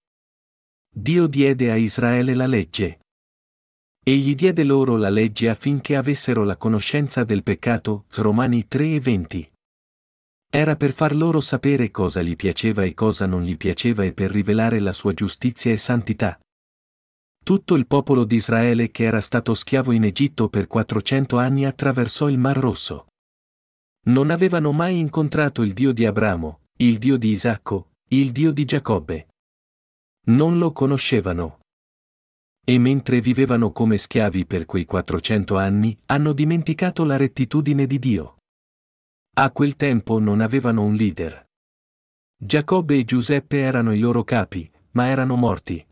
Dio 0.90 1.28
diede 1.28 1.72
a 1.72 1.76
Israele 1.76 2.34
la 2.34 2.48
legge. 2.48 3.00
Egli 4.02 4.34
diede 4.34 4.64
loro 4.64 4.96
la 4.96 5.10
legge 5.10 5.50
affinché 5.50 5.98
avessero 5.98 6.46
la 6.46 6.56
conoscenza 6.56 7.26
del 7.26 7.44
peccato, 7.44 8.06
Romani 8.16 8.66
3 8.66 8.94
e 8.94 9.00
20. 9.02 9.52
Era 10.50 10.78
per 10.78 10.94
far 10.94 11.14
loro 11.14 11.42
sapere 11.42 11.92
cosa 11.92 12.22
gli 12.22 12.38
piaceva 12.38 12.84
e 12.84 12.94
cosa 12.94 13.26
non 13.26 13.44
gli 13.44 13.58
piaceva 13.58 14.06
e 14.06 14.14
per 14.14 14.32
rivelare 14.32 14.80
la 14.80 14.94
sua 14.94 15.12
giustizia 15.12 15.72
e 15.74 15.78
santità. 15.78 16.40
Tutto 17.44 17.76
il 17.76 17.88
popolo 17.88 18.24
di 18.24 18.36
Israele 18.36 18.90
che 18.90 19.04
era 19.04 19.20
stato 19.20 19.54
schiavo 19.54 19.92
in 19.92 20.06
Egitto 20.06 20.48
per 20.48 20.68
400 20.68 21.38
anni 21.38 21.66
attraversò 21.66 22.30
il 22.30 22.38
Mar 22.38 22.58
Rosso. 22.58 23.08
Non 24.08 24.30
avevano 24.30 24.72
mai 24.72 25.00
incontrato 25.00 25.64
il 25.64 25.74
Dio 25.74 25.92
di 25.92 26.06
Abramo, 26.06 26.62
il 26.78 27.00
Dio 27.00 27.18
di 27.18 27.30
Isacco, 27.30 27.94
il 28.10 28.32
Dio 28.32 28.52
di 28.52 28.64
Giacobbe. 28.64 29.30
Non 30.28 30.60
lo 30.60 30.72
conoscevano. 30.72 31.62
E 32.64 32.78
mentre 32.78 33.20
vivevano 33.20 33.72
come 33.72 33.98
schiavi 33.98 34.46
per 34.46 34.66
quei 34.66 34.86
400 34.86 35.58
anni, 35.58 35.98
hanno 36.06 36.34
dimenticato 36.34 37.04
la 37.04 37.18
rettitudine 37.18 37.88
di 37.88 37.98
Dio. 37.98 38.38
A 39.38 39.50
quel 39.50 39.76
tempo 39.76 40.20
non 40.20 40.40
avevano 40.40 40.84
un 40.84 40.94
leader. 40.94 41.44
Giacobbe 42.38 43.00
e 43.00 43.06
Giuseppe 43.06 43.58
erano 43.60 43.92
i 43.92 44.00
loro 44.00 44.24
capi, 44.24 44.70
ma 44.92 45.08
erano 45.08 45.36
morti. 45.36 45.84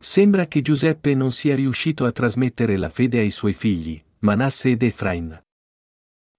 Sembra 0.00 0.46
che 0.46 0.62
Giuseppe 0.62 1.14
non 1.14 1.32
sia 1.32 1.56
riuscito 1.56 2.04
a 2.04 2.12
trasmettere 2.12 2.76
la 2.76 2.88
fede 2.88 3.18
ai 3.18 3.30
suoi 3.30 3.54
figli, 3.54 4.00
Manasse 4.20 4.70
ed 4.70 4.82
Efrain. 4.84 5.46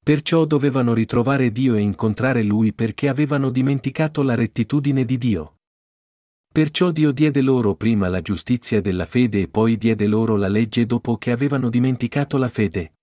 Perciò 0.10 0.46
dovevano 0.46 0.96
ritrovare 0.96 1.52
Dio 1.52 1.76
e 1.76 1.82
incontrare 1.82 2.42
Lui 2.42 2.74
perché 2.74 3.10
avevano 3.10 3.52
dimenticato 3.52 4.24
la 4.24 4.34
rettitudine 4.34 5.06
di 5.06 5.20
Dio. 5.20 5.58
Perciò 6.52 6.90
Dio 6.90 7.12
diede 7.12 7.42
loro 7.42 7.76
prima 7.76 8.08
la 8.08 8.20
giustizia 8.20 8.82
della 8.82 9.06
fede 9.06 9.42
e 9.42 9.48
poi 9.50 9.78
diede 9.78 10.08
loro 10.08 10.36
la 10.36 10.48
legge 10.48 10.88
dopo 10.88 11.18
che 11.18 11.30
avevano 11.30 11.70
dimenticato 11.70 12.40
la 12.40 12.50
fede. 12.50 12.94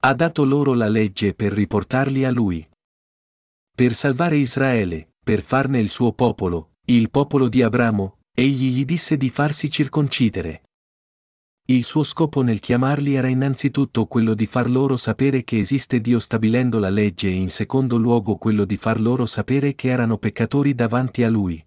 Ha 0.00 0.12
dato 0.12 0.44
loro 0.44 0.74
la 0.74 0.88
legge 0.88 1.34
per 1.34 1.52
riportarli 1.52 2.24
a 2.24 2.32
Lui. 2.32 2.68
Per 3.72 3.94
salvare 3.94 4.38
Israele, 4.38 5.12
per 5.22 5.40
farne 5.40 5.78
il 5.78 5.88
suo 5.88 6.12
popolo, 6.14 6.72
il 6.86 7.10
popolo 7.10 7.46
di 7.46 7.62
Abramo, 7.62 8.18
egli 8.34 8.72
gli 8.72 8.84
disse 8.84 9.16
di 9.16 9.30
farsi 9.30 9.70
circoncidere. 9.70 10.62
Il 11.70 11.84
suo 11.84 12.02
scopo 12.02 12.40
nel 12.40 12.60
chiamarli 12.60 13.14
era 13.14 13.28
innanzitutto 13.28 14.06
quello 14.06 14.32
di 14.32 14.46
far 14.46 14.70
loro 14.70 14.96
sapere 14.96 15.44
che 15.44 15.58
esiste 15.58 16.00
Dio 16.00 16.18
stabilendo 16.18 16.78
la 16.78 16.88
legge 16.88 17.28
e 17.28 17.32
in 17.32 17.50
secondo 17.50 17.98
luogo 17.98 18.36
quello 18.36 18.64
di 18.64 18.78
far 18.78 18.98
loro 18.98 19.26
sapere 19.26 19.74
che 19.74 19.88
erano 19.88 20.16
peccatori 20.16 20.74
davanti 20.74 21.24
a 21.24 21.28
Lui. 21.28 21.62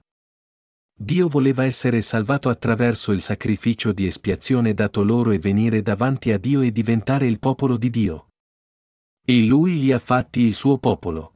Dio 0.97 1.27
voleva 1.27 1.65
essere 1.65 2.01
salvato 2.01 2.49
attraverso 2.49 3.11
il 3.11 3.21
sacrificio 3.21 3.91
di 3.91 4.07
espiazione 4.07 4.73
dato 4.73 5.03
loro 5.03 5.29
e 5.29 5.37
venire 5.37 5.83
davanti 5.83 6.31
a 6.31 6.39
Dio 6.39 6.61
e 6.61 6.71
diventare 6.71 7.27
il 7.27 7.37
popolo 7.37 7.77
di 7.77 7.91
Dio. 7.91 8.29
E 9.23 9.43
Lui 9.43 9.79
li 9.79 9.91
ha 9.91 9.99
fatti 9.99 10.39
il 10.39 10.55
suo 10.55 10.79
popolo. 10.79 11.33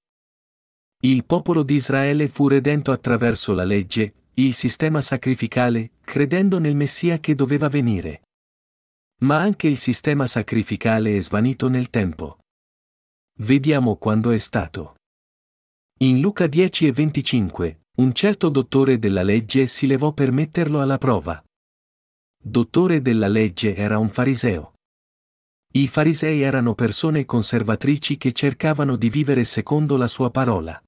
Il 1.03 1.24
popolo 1.25 1.62
di 1.62 1.75
Israele 1.75 2.29
fu 2.29 2.48
redento 2.48 2.91
attraverso 2.91 3.53
la 3.53 3.63
legge, 3.63 4.13
il 4.34 4.55
sistema 4.55 5.01
sacrificale, 5.01 5.91
credendo 6.01 6.57
nel 6.57 6.75
Messia 6.75 7.19
che 7.19 7.36
doveva 7.36 7.69
venire. 7.69 8.22
Ma 9.22 9.39
anche 9.39 9.67
il 9.67 9.77
sistema 9.77 10.27
sacrificale 10.27 11.15
è 11.15 11.22
svanito 11.22 11.69
nel 11.69 11.89
tempo. 11.89 12.39
Vediamo 13.39 13.95
quando 13.95 14.31
è 14.31 14.38
stato. 14.38 14.95
In 16.00 16.19
Luca 16.19 16.48
10 16.48 16.88
e 16.88 16.91
25, 16.91 17.79
un 17.98 18.13
certo 18.13 18.50
dottore 18.50 19.00
della 19.00 19.24
legge 19.24 19.67
si 19.67 19.88
levò 19.88 20.12
per 20.12 20.31
metterlo 20.31 20.81
alla 20.81 20.98
prova. 20.98 21.41
Dottore 22.38 23.01
della 23.01 23.29
legge 23.29 23.74
era 23.74 23.98
un 23.98 24.10
fariseo. 24.10 24.74
I 25.75 25.88
farisei 25.88 26.41
erano 26.41 26.75
persone 26.75 27.24
conservatrici 27.24 28.17
che 28.17 28.34
cercavano 28.34 28.98
di 28.98 29.10
vivere 29.10 29.45
secondo 29.45 29.95
la 29.95 30.10
sua 30.10 30.29
parola. 30.29 30.81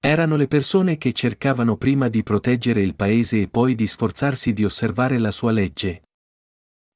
Erano 0.00 0.36
le 0.36 0.46
persone 0.46 0.98
che 0.98 1.12
cercavano 1.12 1.76
prima 1.76 2.08
di 2.08 2.22
proteggere 2.22 2.82
il 2.82 2.94
paese 2.94 3.42
e 3.42 3.48
poi 3.48 3.74
di 3.74 3.86
sforzarsi 3.86 4.52
di 4.52 4.64
osservare 4.64 5.18
la 5.18 5.30
sua 5.30 5.50
legge, 5.50 6.02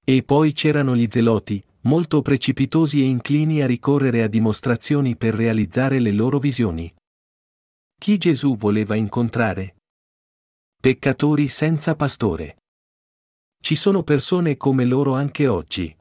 e 0.09 0.23
poi 0.23 0.53
c'erano 0.53 0.97
gli 0.97 1.07
zeloti, 1.11 1.63
molto 1.83 2.23
precipitosi 2.23 3.03
e 3.03 3.05
inclini 3.05 3.61
a 3.61 3.67
ricorrere 3.67 4.23
a 4.23 4.27
dimostrazioni 4.27 5.19
per 5.19 5.35
realizzare 5.35 5.99
le 5.99 6.13
loro 6.13 6.39
visioni. 6.39 6.91
Chi 7.95 8.17
Gesù 8.17 8.57
voleva 8.57 8.95
incontrare? 8.95 9.77
Peccatori 10.81 11.47
senza 11.47 11.95
pastore. 11.95 12.57
Ci 13.61 13.75
sono 13.75 14.03
persone 14.03 14.57
come 14.57 14.87
loro 14.87 15.15
anche 15.15 15.47
oggi. 15.47 15.95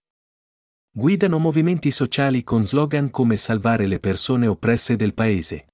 Guidano 0.90 1.38
movimenti 1.38 1.92
sociali 1.92 2.46
con 2.46 2.64
slogan 2.64 3.10
come 3.10 3.36
salvare 3.36 3.88
le 3.88 4.00
persone 4.00 4.48
oppresse 4.48 4.96
del 4.96 5.14
paese. 5.14 5.68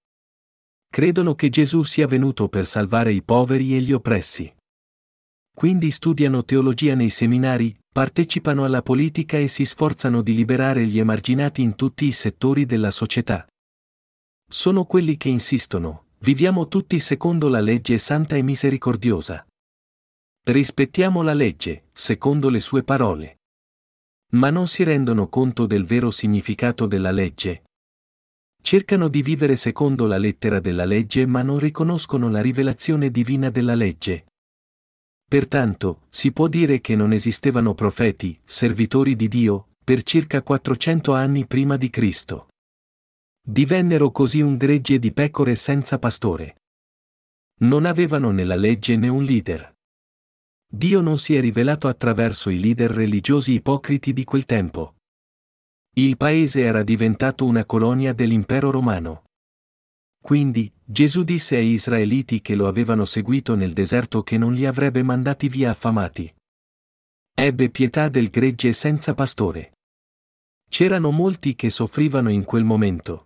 Credono 0.89 1.35
che 1.35 1.49
Gesù 1.49 1.83
sia 1.83 2.07
venuto 2.07 2.49
per 2.49 2.65
salvare 2.65 3.11
i 3.13 3.21
poveri 3.21 3.75
e 3.75 3.81
gli 3.81 3.93
oppressi. 3.93 4.51
Quindi 5.55 5.91
studiano 5.91 6.43
teologia 6.43 6.95
nei 6.95 7.09
seminari, 7.09 7.77
partecipano 7.91 8.65
alla 8.65 8.81
politica 8.81 9.37
e 9.37 9.47
si 9.47 9.65
sforzano 9.65 10.21
di 10.21 10.33
liberare 10.33 10.85
gli 10.85 10.97
emarginati 10.97 11.61
in 11.61 11.75
tutti 11.75 12.05
i 12.05 12.11
settori 12.11 12.65
della 12.65 12.89
società. 12.89 13.47
Sono 14.49 14.85
quelli 14.85 15.15
che 15.15 15.29
insistono, 15.29 16.07
viviamo 16.19 16.67
tutti 16.67 16.99
secondo 16.99 17.49
la 17.49 17.59
legge 17.59 17.97
santa 17.99 18.35
e 18.35 18.41
misericordiosa. 18.41 19.45
Rispettiamo 20.45 21.21
la 21.21 21.33
legge, 21.33 21.85
secondo 21.91 22.49
le 22.49 22.59
sue 22.59 22.83
parole. 22.83 23.37
Ma 24.31 24.49
non 24.49 24.67
si 24.67 24.83
rendono 24.83 25.29
conto 25.29 25.67
del 25.67 25.85
vero 25.85 26.09
significato 26.09 26.87
della 26.87 27.11
legge. 27.11 27.63
Cercano 28.61 29.07
di 29.07 29.21
vivere 29.21 29.55
secondo 29.55 30.07
la 30.07 30.17
lettera 30.17 30.59
della 30.59 30.85
legge 30.85 31.25
ma 31.27 31.43
non 31.43 31.59
riconoscono 31.59 32.29
la 32.29 32.41
rivelazione 32.41 33.11
divina 33.11 33.49
della 33.49 33.75
legge. 33.75 34.25
Pertanto, 35.25 36.01
si 36.09 36.31
può 36.31 36.47
dire 36.47 36.79
che 36.81 36.95
non 36.95 37.11
esistevano 37.11 37.73
profeti, 37.73 38.39
servitori 38.43 39.15
di 39.15 39.27
Dio, 39.27 39.69
per 39.83 40.03
circa 40.03 40.41
400 40.41 41.13
anni 41.13 41.45
prima 41.45 41.75
di 41.77 41.89
Cristo. 41.89 42.47
Divennero 43.45 44.11
così 44.11 44.41
un 44.41 44.55
gregge 44.55 44.99
di 44.99 45.11
pecore 45.11 45.55
senza 45.55 45.99
pastore. 45.99 46.61
Non 47.61 47.85
avevano 47.85 48.31
né 48.31 48.43
la 48.43 48.55
legge 48.55 48.95
né 48.95 49.09
un 49.09 49.23
leader. 49.23 49.73
Dio 50.65 51.01
non 51.01 51.17
si 51.17 51.35
è 51.35 51.41
rivelato 51.41 51.87
attraverso 51.87 52.49
i 52.49 52.59
leader 52.59 52.89
religiosi 52.89 53.53
ipocriti 53.53 54.13
di 54.13 54.23
quel 54.23 54.45
tempo. 54.45 54.95
Il 55.95 56.17
paese 56.17 56.61
era 56.61 56.81
diventato 56.81 57.45
una 57.45 57.65
colonia 57.65 58.13
dell'impero 58.13 58.71
romano. 58.71 59.22
Quindi, 60.23 60.71
Gesù 60.85 61.23
disse 61.23 61.57
ai 61.57 61.71
Israeliti 61.71 62.41
che 62.41 62.55
lo 62.55 62.67
avevano 62.67 63.03
seguito 63.03 63.55
nel 63.55 63.73
deserto 63.73 64.23
che 64.23 64.37
non 64.37 64.53
li 64.53 64.65
avrebbe 64.65 65.03
mandati 65.03 65.49
via 65.49 65.71
affamati. 65.71 66.33
Ebbe 67.35 67.69
pietà 67.69 68.07
del 68.07 68.29
gregge 68.29 68.71
senza 68.71 69.13
pastore. 69.15 69.73
C'erano 70.69 71.11
molti 71.11 71.55
che 71.55 71.69
soffrivano 71.69 72.29
in 72.29 72.45
quel 72.45 72.63
momento. 72.63 73.25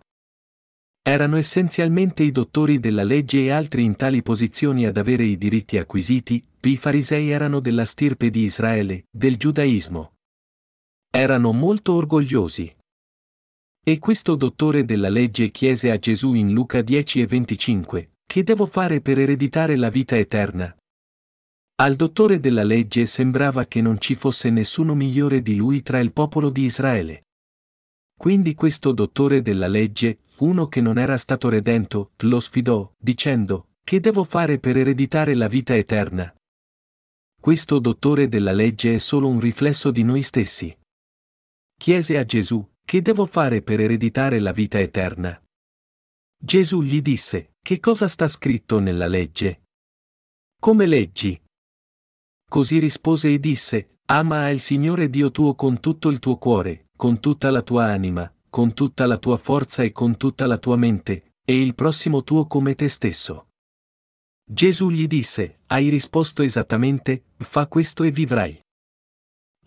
Erano 1.00 1.36
essenzialmente 1.36 2.24
i 2.24 2.32
dottori 2.32 2.80
della 2.80 3.04
legge 3.04 3.44
e 3.44 3.50
altri 3.50 3.84
in 3.84 3.94
tali 3.94 4.20
posizioni 4.24 4.84
ad 4.84 4.96
avere 4.96 5.22
i 5.22 5.38
diritti 5.38 5.78
acquisiti, 5.78 6.44
i 6.62 6.76
farisei 6.76 7.30
erano 7.30 7.60
della 7.60 7.84
stirpe 7.84 8.28
di 8.28 8.40
Israele, 8.40 9.04
del 9.08 9.36
giudaismo. 9.36 10.14
Erano 11.12 11.52
molto 11.52 11.94
orgogliosi. 11.94 12.74
E 13.88 13.98
questo 13.98 14.34
dottore 14.34 14.84
della 14.84 15.08
legge 15.08 15.50
chiese 15.50 15.90
a 15.90 15.98
Gesù 15.98 16.34
in 16.34 16.52
Luca 16.52 16.82
10 16.82 17.22
e 17.22 17.26
25, 17.26 18.10
che 18.26 18.42
devo 18.42 18.66
fare 18.66 19.00
per 19.00 19.18
ereditare 19.18 19.76
la 19.76 19.88
vita 19.88 20.14
eterna? 20.14 20.76
Al 21.76 21.96
dottore 21.96 22.38
della 22.38 22.64
legge 22.64 23.06
sembrava 23.06 23.64
che 23.64 23.80
non 23.80 23.98
ci 23.98 24.14
fosse 24.14 24.50
nessuno 24.50 24.94
migliore 24.94 25.40
di 25.40 25.56
lui 25.56 25.80
tra 25.80 26.00
il 26.00 26.12
popolo 26.12 26.50
di 26.50 26.64
Israele. 26.64 27.28
Quindi 28.14 28.52
questo 28.52 28.92
dottore 28.92 29.40
della 29.40 29.68
legge, 29.68 30.18
uno 30.40 30.66
che 30.66 30.82
non 30.82 30.98
era 30.98 31.16
stato 31.16 31.48
redento, 31.48 32.10
lo 32.24 32.40
sfidò, 32.40 32.92
dicendo, 32.94 33.68
che 33.82 34.00
devo 34.00 34.22
fare 34.22 34.58
per 34.58 34.76
ereditare 34.76 35.32
la 35.32 35.48
vita 35.48 35.74
eterna? 35.74 36.30
Questo 37.40 37.78
dottore 37.78 38.28
della 38.28 38.52
legge 38.52 38.96
è 38.96 38.98
solo 38.98 39.28
un 39.28 39.40
riflesso 39.40 39.90
di 39.90 40.02
noi 40.02 40.20
stessi. 40.20 40.76
Chiese 41.74 42.18
a 42.18 42.24
Gesù, 42.26 42.62
che 42.88 43.02
devo 43.02 43.26
fare 43.26 43.60
per 43.60 43.80
ereditare 43.80 44.38
la 44.38 44.50
vita 44.50 44.80
eterna? 44.80 45.38
Gesù 46.42 46.80
gli 46.80 47.02
disse, 47.02 47.50
che 47.60 47.80
cosa 47.80 48.08
sta 48.08 48.26
scritto 48.28 48.78
nella 48.78 49.06
legge? 49.06 49.64
Come 50.58 50.86
leggi? 50.86 51.38
Così 52.50 52.78
rispose 52.78 53.30
e 53.30 53.38
disse, 53.38 53.98
ama 54.06 54.48
il 54.48 54.60
Signore 54.60 55.10
Dio 55.10 55.30
tuo 55.30 55.54
con 55.54 55.80
tutto 55.80 56.08
il 56.08 56.18
tuo 56.18 56.38
cuore, 56.38 56.86
con 56.96 57.20
tutta 57.20 57.50
la 57.50 57.60
tua 57.60 57.84
anima, 57.84 58.34
con 58.48 58.72
tutta 58.72 59.04
la 59.04 59.18
tua 59.18 59.36
forza 59.36 59.82
e 59.82 59.92
con 59.92 60.16
tutta 60.16 60.46
la 60.46 60.56
tua 60.56 60.76
mente, 60.76 61.32
e 61.44 61.60
il 61.60 61.74
prossimo 61.74 62.24
tuo 62.24 62.46
come 62.46 62.74
te 62.74 62.88
stesso. 62.88 63.48
Gesù 64.50 64.88
gli 64.88 65.06
disse, 65.06 65.58
hai 65.66 65.90
risposto 65.90 66.40
esattamente, 66.40 67.24
fa 67.36 67.66
questo 67.66 68.02
e 68.04 68.10
vivrai. 68.10 68.58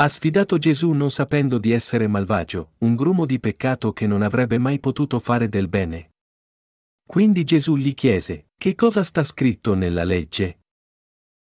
Ha 0.02 0.08
sfidato 0.08 0.58
Gesù 0.58 0.94
non 0.94 1.12
sapendo 1.12 1.60
di 1.60 1.70
essere 1.70 2.08
malvagio, 2.08 2.72
un 2.80 2.96
grumo 2.96 3.28
di 3.28 3.40
peccato 3.40 3.94
che 3.94 4.08
non 4.08 4.24
avrebbe 4.24 4.58
mai 4.58 4.80
potuto 4.80 5.20
fare 5.20 5.48
del 5.48 5.68
bene. 5.68 6.14
Quindi 7.08 7.44
Gesù 7.44 7.76
gli 7.76 7.94
chiese, 7.94 8.48
che 8.58 8.74
cosa 8.74 9.04
sta 9.04 9.22
scritto 9.22 9.76
nella 9.76 10.04
legge? 10.04 10.62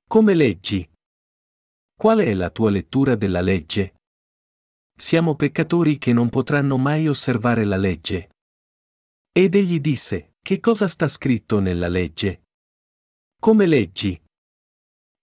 Come 0.06 0.34
leggi? 0.34 0.86
Qual 1.98 2.18
è 2.18 2.34
la 2.34 2.50
tua 2.50 2.68
lettura 2.68 3.14
della 3.14 3.40
legge? 3.40 3.94
Siamo 4.94 5.34
peccatori 5.34 5.96
che 5.96 6.12
non 6.12 6.28
potranno 6.28 6.76
mai 6.76 7.08
osservare 7.08 7.64
la 7.64 7.78
legge. 7.78 8.32
Ed 9.32 9.54
egli 9.54 9.80
disse, 9.80 10.34
che 10.42 10.60
cosa 10.60 10.88
sta 10.88 11.08
scritto 11.08 11.58
nella 11.58 11.88
legge? 11.88 12.42
Come 13.40 13.64
leggi? 13.64 14.22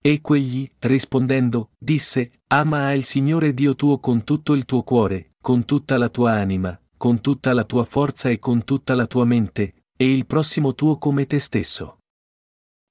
E 0.02 0.20
quegli, 0.22 0.70
rispondendo, 0.78 1.72
disse, 1.78 2.40
Ama 2.46 2.92
il 2.94 3.04
Signore 3.04 3.52
Dio 3.52 3.76
tuo 3.76 3.98
con 3.98 4.24
tutto 4.24 4.54
il 4.54 4.64
tuo 4.64 4.82
cuore, 4.82 5.32
con 5.40 5.66
tutta 5.66 5.98
la 5.98 6.08
tua 6.08 6.32
anima, 6.32 6.80
con 6.96 7.20
tutta 7.20 7.52
la 7.52 7.64
tua 7.64 7.84
forza 7.84 8.30
e 8.30 8.38
con 8.38 8.64
tutta 8.64 8.94
la 8.94 9.06
tua 9.06 9.26
mente, 9.26 9.84
e 9.94 10.10
il 10.10 10.24
prossimo 10.24 10.74
tuo 10.74 10.96
come 10.96 11.26
te 11.26 11.38
stesso. 11.38 11.98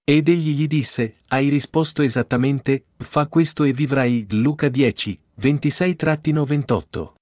Ed 0.04 0.28
egli 0.28 0.56
gli 0.56 0.68
disse, 0.68 1.24
hai 1.28 1.50
risposto 1.50 2.04
esattamente, 2.04 2.86
fa 2.98 3.28
questo 3.28 3.64
e 3.64 3.74
vivrai. 3.74 4.26
Luca 4.30 4.70
10, 4.70 5.20
26-28. 5.40 7.14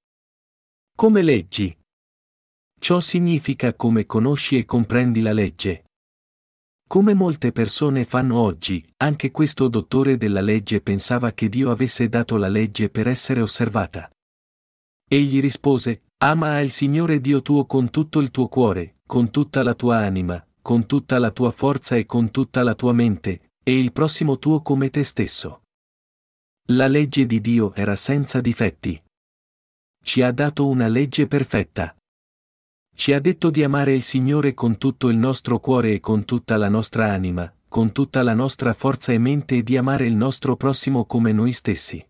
Come 0.95 1.21
leggi? 1.21 1.77
Ciò 2.79 2.99
significa 2.99 3.73
come 3.73 4.05
conosci 4.05 4.57
e 4.57 4.65
comprendi 4.65 5.21
la 5.21 5.33
legge. 5.33 5.86
Come 6.87 7.13
molte 7.13 7.51
persone 7.51 8.05
fanno 8.05 8.39
oggi, 8.39 8.81
anche 9.03 9.29
questo 9.29 9.67
dottore 9.67 10.15
della 10.15 10.39
legge 10.39 10.79
pensava 10.79 11.33
che 11.33 11.49
Dio 11.49 11.69
avesse 11.69 12.07
dato 12.07 12.37
la 12.37 12.47
legge 12.47 12.89
per 12.89 13.09
essere 13.09 13.41
osservata. 13.41 14.09
Egli 15.05 15.41
rispose, 15.41 16.03
Ama 16.19 16.61
il 16.61 16.71
Signore 16.71 17.19
Dio 17.19 17.41
tuo 17.41 17.65
con 17.65 17.89
tutto 17.89 18.19
il 18.19 18.31
tuo 18.31 18.47
cuore, 18.47 18.99
con 19.05 19.31
tutta 19.31 19.63
la 19.63 19.73
tua 19.73 19.97
anima, 19.97 20.41
con 20.61 20.85
tutta 20.85 21.19
la 21.19 21.31
tua 21.31 21.51
forza 21.51 21.97
e 21.97 22.05
con 22.05 22.31
tutta 22.31 22.63
la 22.63 22.73
tua 22.73 22.93
mente, 22.93 23.51
e 23.61 23.77
il 23.77 23.91
prossimo 23.91 24.39
tuo 24.39 24.61
come 24.61 24.89
te 24.89 25.03
stesso. 25.03 25.63
La 26.69 26.87
legge 26.87 27.25
di 27.25 27.41
Dio 27.41 27.73
era 27.75 27.95
senza 27.95 28.39
difetti. 28.39 29.01
Ci 30.01 30.21
ha 30.21 30.31
dato 30.31 30.65
una 30.67 30.87
legge 30.87 31.27
perfetta. 31.27 31.96
Ci 32.97 33.13
ha 33.13 33.19
detto 33.19 33.51
di 33.51 33.63
amare 33.63 33.93
il 33.93 34.01
Signore 34.01 34.55
con 34.55 34.79
tutto 34.79 35.09
il 35.09 35.17
nostro 35.17 35.59
cuore 35.59 35.93
e 35.93 35.99
con 35.99 36.25
tutta 36.25 36.57
la 36.57 36.67
nostra 36.67 37.11
anima, 37.11 37.53
con 37.67 37.91
tutta 37.91 38.23
la 38.23 38.33
nostra 38.33 38.73
forza 38.73 39.13
e 39.13 39.19
mente 39.19 39.57
e 39.57 39.63
di 39.63 39.77
amare 39.77 40.07
il 40.07 40.15
nostro 40.15 40.55
prossimo 40.55 41.05
come 41.05 41.31
noi 41.31 41.51
stessi. 41.51 42.03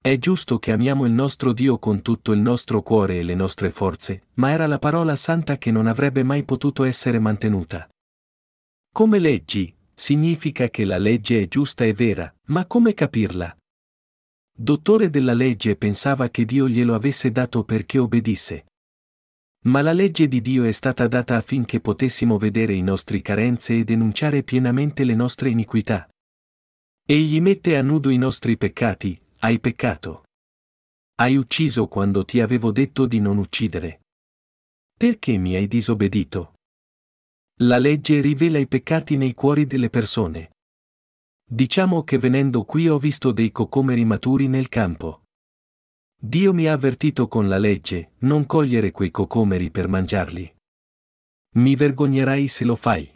È 0.00 0.16
giusto 0.16 0.58
che 0.58 0.72
amiamo 0.72 1.04
il 1.04 1.12
nostro 1.12 1.52
Dio 1.52 1.78
con 1.78 2.00
tutto 2.00 2.32
il 2.32 2.40
nostro 2.40 2.80
cuore 2.80 3.18
e 3.18 3.22
le 3.22 3.34
nostre 3.34 3.70
forze, 3.70 4.28
ma 4.36 4.50
era 4.50 4.66
la 4.66 4.78
parola 4.78 5.14
santa 5.14 5.58
che 5.58 5.70
non 5.70 5.86
avrebbe 5.86 6.22
mai 6.22 6.42
potuto 6.44 6.84
essere 6.84 7.18
mantenuta. 7.18 7.86
Come 8.90 9.18
leggi, 9.18 9.76
significa 9.92 10.70
che 10.70 10.86
la 10.86 10.96
legge 10.96 11.42
è 11.42 11.48
giusta 11.48 11.84
e 11.84 11.92
vera, 11.92 12.34
ma 12.46 12.64
come 12.64 12.94
capirla? 12.94 13.54
Dottore 14.56 15.10
della 15.10 15.34
legge 15.34 15.76
pensava 15.76 16.30
che 16.30 16.46
Dio 16.46 16.66
glielo 16.66 16.94
avesse 16.94 17.30
dato 17.30 17.62
perché 17.64 17.98
obbedisse. 17.98 18.64
Ma 19.64 19.80
la 19.80 19.92
legge 19.92 20.26
di 20.26 20.40
Dio 20.40 20.64
è 20.64 20.72
stata 20.72 21.06
data 21.06 21.36
affinché 21.36 21.80
potessimo 21.80 22.36
vedere 22.36 22.74
i 22.74 22.82
nostri 22.82 23.22
carenze 23.22 23.78
e 23.78 23.84
denunciare 23.84 24.42
pienamente 24.42 25.04
le 25.04 25.14
nostre 25.14 25.50
iniquità. 25.50 26.08
Egli 27.06 27.40
mette 27.40 27.76
a 27.76 27.82
nudo 27.82 28.10
i 28.10 28.16
nostri 28.16 28.56
peccati, 28.56 29.20
hai 29.38 29.60
peccato. 29.60 30.24
Hai 31.14 31.36
ucciso 31.36 31.86
quando 31.86 32.24
ti 32.24 32.40
avevo 32.40 32.72
detto 32.72 33.06
di 33.06 33.20
non 33.20 33.38
uccidere. 33.38 34.00
Perché 34.98 35.36
mi 35.36 35.54
hai 35.54 35.68
disobbedito? 35.68 36.54
La 37.60 37.78
legge 37.78 38.20
rivela 38.20 38.58
i 38.58 38.66
peccati 38.66 39.16
nei 39.16 39.34
cuori 39.34 39.66
delle 39.66 39.90
persone. 39.90 40.50
Diciamo 41.48 42.02
che 42.02 42.18
venendo 42.18 42.64
qui 42.64 42.88
ho 42.88 42.98
visto 42.98 43.30
dei 43.30 43.52
cocomeri 43.52 44.04
maturi 44.04 44.48
nel 44.48 44.68
campo. 44.68 45.21
Dio 46.24 46.54
mi 46.54 46.68
ha 46.68 46.72
avvertito 46.72 47.26
con 47.26 47.48
la 47.48 47.58
legge, 47.58 48.12
non 48.18 48.46
cogliere 48.46 48.92
quei 48.92 49.10
cocomeri 49.10 49.72
per 49.72 49.88
mangiarli. 49.88 50.54
Mi 51.56 51.74
vergognerai 51.74 52.46
se 52.46 52.64
lo 52.64 52.76
fai. 52.76 53.12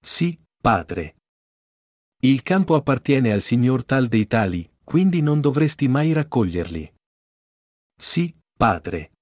Sì, 0.00 0.40
padre. 0.58 1.16
Il 2.22 2.42
campo 2.42 2.76
appartiene 2.76 3.30
al 3.30 3.42
signor 3.42 3.84
tal 3.84 4.08
dei 4.08 4.26
tali, 4.26 4.66
quindi 4.82 5.20
non 5.20 5.42
dovresti 5.42 5.86
mai 5.86 6.14
raccoglierli. 6.14 6.94
Sì, 7.94 8.34
padre. 8.56 9.12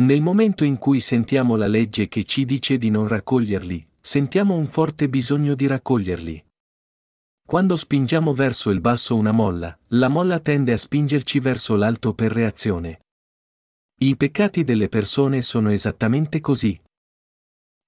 Nel 0.00 0.20
momento 0.20 0.64
in 0.64 0.76
cui 0.76 1.00
sentiamo 1.00 1.56
la 1.56 1.68
legge 1.68 2.08
che 2.08 2.24
ci 2.24 2.44
dice 2.44 2.76
di 2.76 2.90
non 2.90 3.08
raccoglierli, 3.08 3.88
sentiamo 3.98 4.56
un 4.56 4.66
forte 4.66 5.08
bisogno 5.08 5.54
di 5.54 5.66
raccoglierli. 5.66 6.47
Quando 7.48 7.76
spingiamo 7.76 8.34
verso 8.34 8.68
il 8.68 8.82
basso 8.82 9.16
una 9.16 9.32
molla, 9.32 9.74
la 9.92 10.08
molla 10.08 10.38
tende 10.38 10.72
a 10.72 10.76
spingerci 10.76 11.40
verso 11.40 11.76
l'alto 11.76 12.12
per 12.12 12.30
reazione. 12.30 13.06
I 14.00 14.18
peccati 14.18 14.64
delle 14.64 14.90
persone 14.90 15.40
sono 15.40 15.70
esattamente 15.70 16.40
così. 16.40 16.78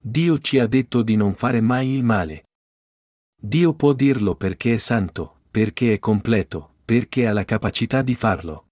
Dio 0.01 0.39
ci 0.39 0.57
ha 0.57 0.65
detto 0.65 1.03
di 1.03 1.15
non 1.15 1.35
fare 1.35 1.61
mai 1.61 1.89
il 1.89 2.03
male. 2.03 2.45
Dio 3.39 3.75
può 3.75 3.93
dirlo 3.93 4.33
perché 4.33 4.73
è 4.73 4.77
santo, 4.77 5.41
perché 5.51 5.93
è 5.93 5.99
completo, 5.99 6.77
perché 6.83 7.27
ha 7.27 7.31
la 7.31 7.45
capacità 7.45 8.01
di 8.01 8.15
farlo. 8.15 8.69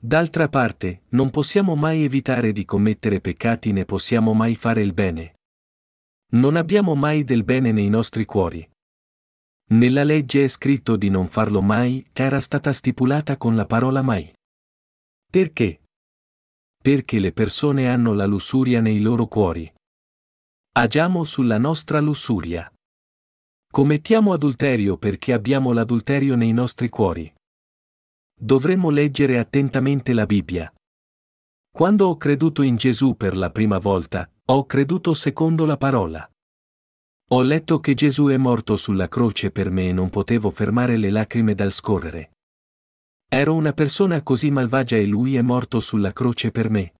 D'altra 0.00 0.48
parte, 0.48 1.06
non 1.08 1.30
possiamo 1.30 1.74
mai 1.74 2.04
evitare 2.04 2.52
di 2.52 2.64
commettere 2.64 3.20
peccati 3.20 3.72
né 3.72 3.84
possiamo 3.84 4.32
mai 4.32 4.54
fare 4.54 4.80
il 4.80 4.94
bene. 4.94 5.40
Non 6.34 6.54
abbiamo 6.54 6.94
mai 6.94 7.24
del 7.24 7.42
bene 7.42 7.72
nei 7.72 7.88
nostri 7.88 8.24
cuori. 8.24 8.64
Nella 9.70 10.02
legge 10.02 10.44
è 10.44 10.48
scritto 10.48 10.96
di 10.96 11.10
non 11.10 11.28
farlo 11.28 11.60
mai, 11.60 12.08
che 12.12 12.22
era 12.22 12.40
stata 12.40 12.72
stipulata 12.72 13.36
con 13.36 13.54
la 13.54 13.66
parola 13.66 14.00
mai. 14.00 14.32
Perché? 15.30 15.82
Perché 16.80 17.18
le 17.18 17.32
persone 17.32 17.88
hanno 17.88 18.14
la 18.14 18.24
lussuria 18.24 18.80
nei 18.80 19.00
loro 19.00 19.26
cuori. 19.26 19.70
Agiamo 20.72 21.24
sulla 21.24 21.58
nostra 21.58 22.00
lussuria. 22.00 22.72
Commettiamo 23.70 24.32
adulterio 24.32 24.96
perché 24.96 25.34
abbiamo 25.34 25.72
l'adulterio 25.72 26.34
nei 26.34 26.52
nostri 26.52 26.88
cuori. 26.88 27.30
Dovremmo 28.40 28.88
leggere 28.88 29.38
attentamente 29.38 30.14
la 30.14 30.24
Bibbia. 30.24 30.72
Quando 31.70 32.06
ho 32.06 32.16
creduto 32.16 32.62
in 32.62 32.76
Gesù 32.76 33.16
per 33.16 33.36
la 33.36 33.50
prima 33.50 33.76
volta, 33.78 34.30
ho 34.46 34.64
creduto 34.64 35.12
secondo 35.12 35.66
la 35.66 35.76
parola. 35.76 36.26
Ho 37.30 37.42
letto 37.42 37.78
che 37.80 37.92
Gesù 37.92 38.28
è 38.28 38.38
morto 38.38 38.74
sulla 38.76 39.06
croce 39.06 39.50
per 39.50 39.70
me 39.70 39.88
e 39.88 39.92
non 39.92 40.08
potevo 40.08 40.48
fermare 40.48 40.96
le 40.96 41.10
lacrime 41.10 41.54
dal 41.54 41.72
scorrere. 41.72 42.30
Ero 43.28 43.54
una 43.54 43.74
persona 43.74 44.22
così 44.22 44.50
malvagia 44.50 44.96
e 44.96 45.04
lui 45.04 45.36
è 45.36 45.42
morto 45.42 45.78
sulla 45.78 46.14
croce 46.14 46.50
per 46.50 46.70
me. 46.70 46.94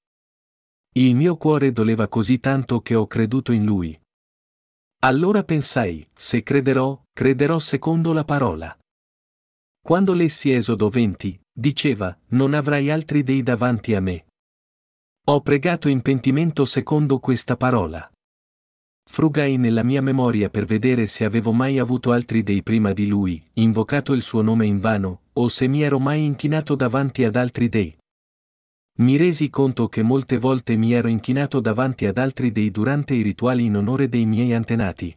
Il 0.96 1.14
mio 1.14 1.38
cuore 1.38 1.72
doleva 1.72 2.08
così 2.08 2.40
tanto 2.40 2.82
che 2.82 2.94
ho 2.94 3.06
creduto 3.06 3.52
in 3.52 3.64
lui. 3.64 3.98
Allora 5.00 5.44
pensai, 5.44 6.06
se 6.12 6.42
crederò, 6.42 7.02
crederò 7.10 7.58
secondo 7.58 8.12
la 8.12 8.24
parola. 8.24 8.76
Quando 9.80 10.12
lessi 10.12 10.52
Esodo 10.52 10.90
20, 10.90 11.40
diceva, 11.50 12.14
non 12.28 12.52
avrai 12.52 12.90
altri 12.90 13.22
dei 13.22 13.42
davanti 13.42 13.94
a 13.94 14.00
me. 14.00 14.26
Ho 15.28 15.40
pregato 15.40 15.88
in 15.88 16.02
pentimento 16.02 16.66
secondo 16.66 17.18
questa 17.18 17.56
parola. 17.56 18.10
Frugai 19.10 19.56
nella 19.56 19.82
mia 19.82 20.02
memoria 20.02 20.50
per 20.50 20.66
vedere 20.66 21.06
se 21.06 21.24
avevo 21.24 21.50
mai 21.52 21.78
avuto 21.78 22.12
altri 22.12 22.42
dei 22.42 22.62
prima 22.62 22.92
di 22.92 23.08
lui, 23.08 23.42
invocato 23.54 24.12
il 24.12 24.20
suo 24.20 24.42
nome 24.42 24.66
invano, 24.66 25.22
o 25.32 25.48
se 25.48 25.66
mi 25.66 25.82
ero 25.82 25.98
mai 25.98 26.24
inchinato 26.24 26.76
davanti 26.76 27.24
ad 27.24 27.34
altri 27.34 27.68
dei. 27.68 27.96
Mi 28.98 29.16
resi 29.16 29.48
conto 29.48 29.88
che 29.88 30.02
molte 30.02 30.38
volte 30.38 30.76
mi 30.76 30.92
ero 30.92 31.08
inchinato 31.08 31.58
davanti 31.58 32.04
ad 32.06 32.18
altri 32.18 32.52
dei 32.52 32.70
durante 32.70 33.14
i 33.14 33.22
rituali 33.22 33.64
in 33.64 33.76
onore 33.76 34.08
dei 34.08 34.26
miei 34.26 34.52
antenati. 34.52 35.16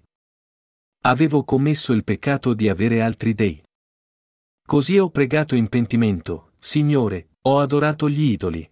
Avevo 1.02 1.44
commesso 1.44 1.92
il 1.92 2.04
peccato 2.04 2.54
di 2.54 2.70
avere 2.70 3.02
altri 3.02 3.36
dei. 3.36 3.62
Così 4.66 4.98
ho 4.98 5.10
pregato 5.10 5.54
in 5.54 5.68
pentimento, 5.68 6.54
Signore, 6.58 7.32
ho 7.42 7.60
adorato 7.60 8.10
gli 8.10 8.32
idoli. 8.32 8.68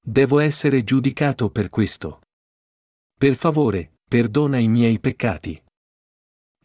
Devo 0.00 0.40
essere 0.40 0.82
giudicato 0.82 1.50
per 1.50 1.68
questo. 1.68 2.20
Per 3.16 3.34
favore, 3.36 3.93
perdona 4.14 4.58
i 4.58 4.68
miei 4.68 5.00
peccati. 5.00 5.60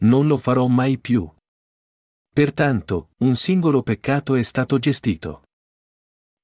Non 0.02 0.28
lo 0.28 0.36
farò 0.36 0.68
mai 0.68 1.00
più. 1.00 1.28
Pertanto, 2.32 3.10
un 3.24 3.34
singolo 3.34 3.82
peccato 3.82 4.36
è 4.36 4.42
stato 4.44 4.78
gestito. 4.78 5.42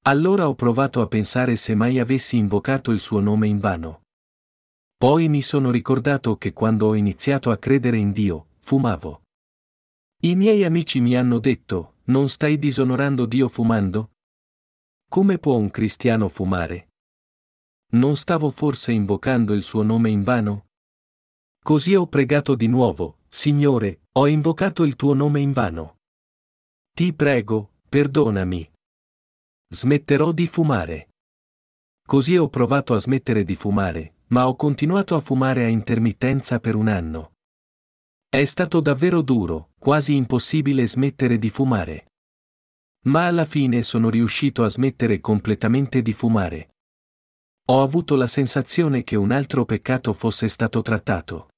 Allora 0.03 0.49
ho 0.49 0.55
provato 0.55 0.99
a 0.99 1.07
pensare 1.07 1.55
se 1.55 1.75
mai 1.75 1.99
avessi 1.99 2.35
invocato 2.35 2.91
il 2.91 2.99
suo 2.99 3.21
nome 3.21 3.47
in 3.47 3.59
vano. 3.59 4.01
Poi 4.97 5.29
mi 5.29 5.41
sono 5.41 5.71
ricordato 5.71 6.35
che 6.35 6.51
quando 6.51 6.87
ho 6.87 6.93
iniziato 6.93 7.51
a 7.51 7.57
credere 7.57 7.95
in 7.95 8.11
Dio, 8.11 8.47
fumavo. 8.59 9.21
I 10.23 10.35
miei 10.35 10.65
amici 10.65 10.99
mi 10.99 11.15
hanno 11.15 11.39
detto, 11.39 11.99
non 12.07 12.27
stai 12.27 12.59
disonorando 12.59 13.25
Dio 13.25 13.47
fumando? 13.47 14.11
Come 15.07 15.37
può 15.37 15.55
un 15.55 15.71
cristiano 15.71 16.27
fumare? 16.27 16.89
Non 17.91 18.17
stavo 18.17 18.49
forse 18.49 18.91
invocando 18.91 19.53
il 19.53 19.61
suo 19.61 19.83
nome 19.83 20.09
in 20.09 20.23
vano? 20.23 20.66
Così 21.67 21.95
ho 21.95 22.07
pregato 22.07 22.55
di 22.55 22.67
nuovo, 22.67 23.17
Signore, 23.27 24.03
ho 24.13 24.27
invocato 24.27 24.85
il 24.85 24.95
tuo 24.95 25.13
nome 25.13 25.41
in 25.41 25.51
vano. 25.51 25.97
Ti 26.93 27.13
prego, 27.13 27.71
perdonami. 27.89 28.71
Smetterò 29.67 30.31
di 30.31 30.47
fumare. 30.47 31.09
Così 32.07 32.37
ho 32.37 32.47
provato 32.47 32.93
a 32.93 32.99
smettere 32.99 33.43
di 33.43 33.57
fumare, 33.57 34.19
ma 34.27 34.47
ho 34.47 34.55
continuato 34.55 35.17
a 35.17 35.19
fumare 35.19 35.65
a 35.65 35.67
intermittenza 35.67 36.61
per 36.61 36.75
un 36.75 36.87
anno. 36.87 37.33
È 38.29 38.45
stato 38.45 38.79
davvero 38.79 39.21
duro, 39.21 39.71
quasi 39.77 40.15
impossibile 40.15 40.87
smettere 40.87 41.37
di 41.37 41.49
fumare. 41.49 42.13
Ma 43.07 43.27
alla 43.27 43.43
fine 43.43 43.83
sono 43.83 44.09
riuscito 44.09 44.63
a 44.63 44.69
smettere 44.69 45.19
completamente 45.19 46.01
di 46.01 46.13
fumare. 46.13 46.69
Ho 47.71 47.81
avuto 47.81 48.15
la 48.15 48.27
sensazione 48.27 49.03
che 49.03 49.17
un 49.17 49.31
altro 49.31 49.65
peccato 49.65 50.13
fosse 50.13 50.47
stato 50.47 50.81
trattato. 50.81 51.49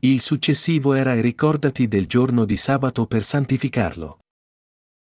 Il 0.00 0.20
successivo 0.20 0.92
era 0.92 1.18
ricordati 1.18 1.88
del 1.88 2.06
giorno 2.06 2.44
di 2.44 2.56
sabato 2.56 3.06
per 3.06 3.22
santificarlo. 3.22 4.18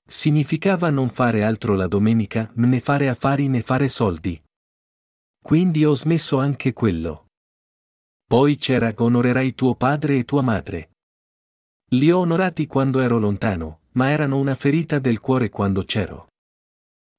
Significava 0.08 0.90
non 0.90 1.10
fare 1.10 1.44
altro 1.44 1.76
la 1.76 1.88
domenica, 1.88 2.50
né 2.56 2.80
fare 2.80 3.10
affari 3.10 3.50
né 3.50 3.62
fare 3.62 3.90
soldi. 3.90 4.42
Quindi 5.44 5.84
ho 5.84 5.94
smesso 5.94 6.40
anche 6.40 6.72
quello. 6.72 7.28
Poi 8.26 8.56
c'era 8.56 8.94
onorerai 8.96 9.56
tuo 9.56 9.76
padre 9.76 10.18
e 10.18 10.24
tua 10.24 10.42
madre. 10.42 10.92
Li 11.92 12.10
ho 12.10 12.20
onorati 12.20 12.66
quando 12.66 13.02
ero 13.02 13.18
lontano, 13.18 13.82
ma 13.94 14.10
erano 14.10 14.38
una 14.38 14.56
ferita 14.56 15.00
del 15.00 15.20
cuore 15.20 15.50
quando 15.50 15.84
c'ero. 15.84 16.28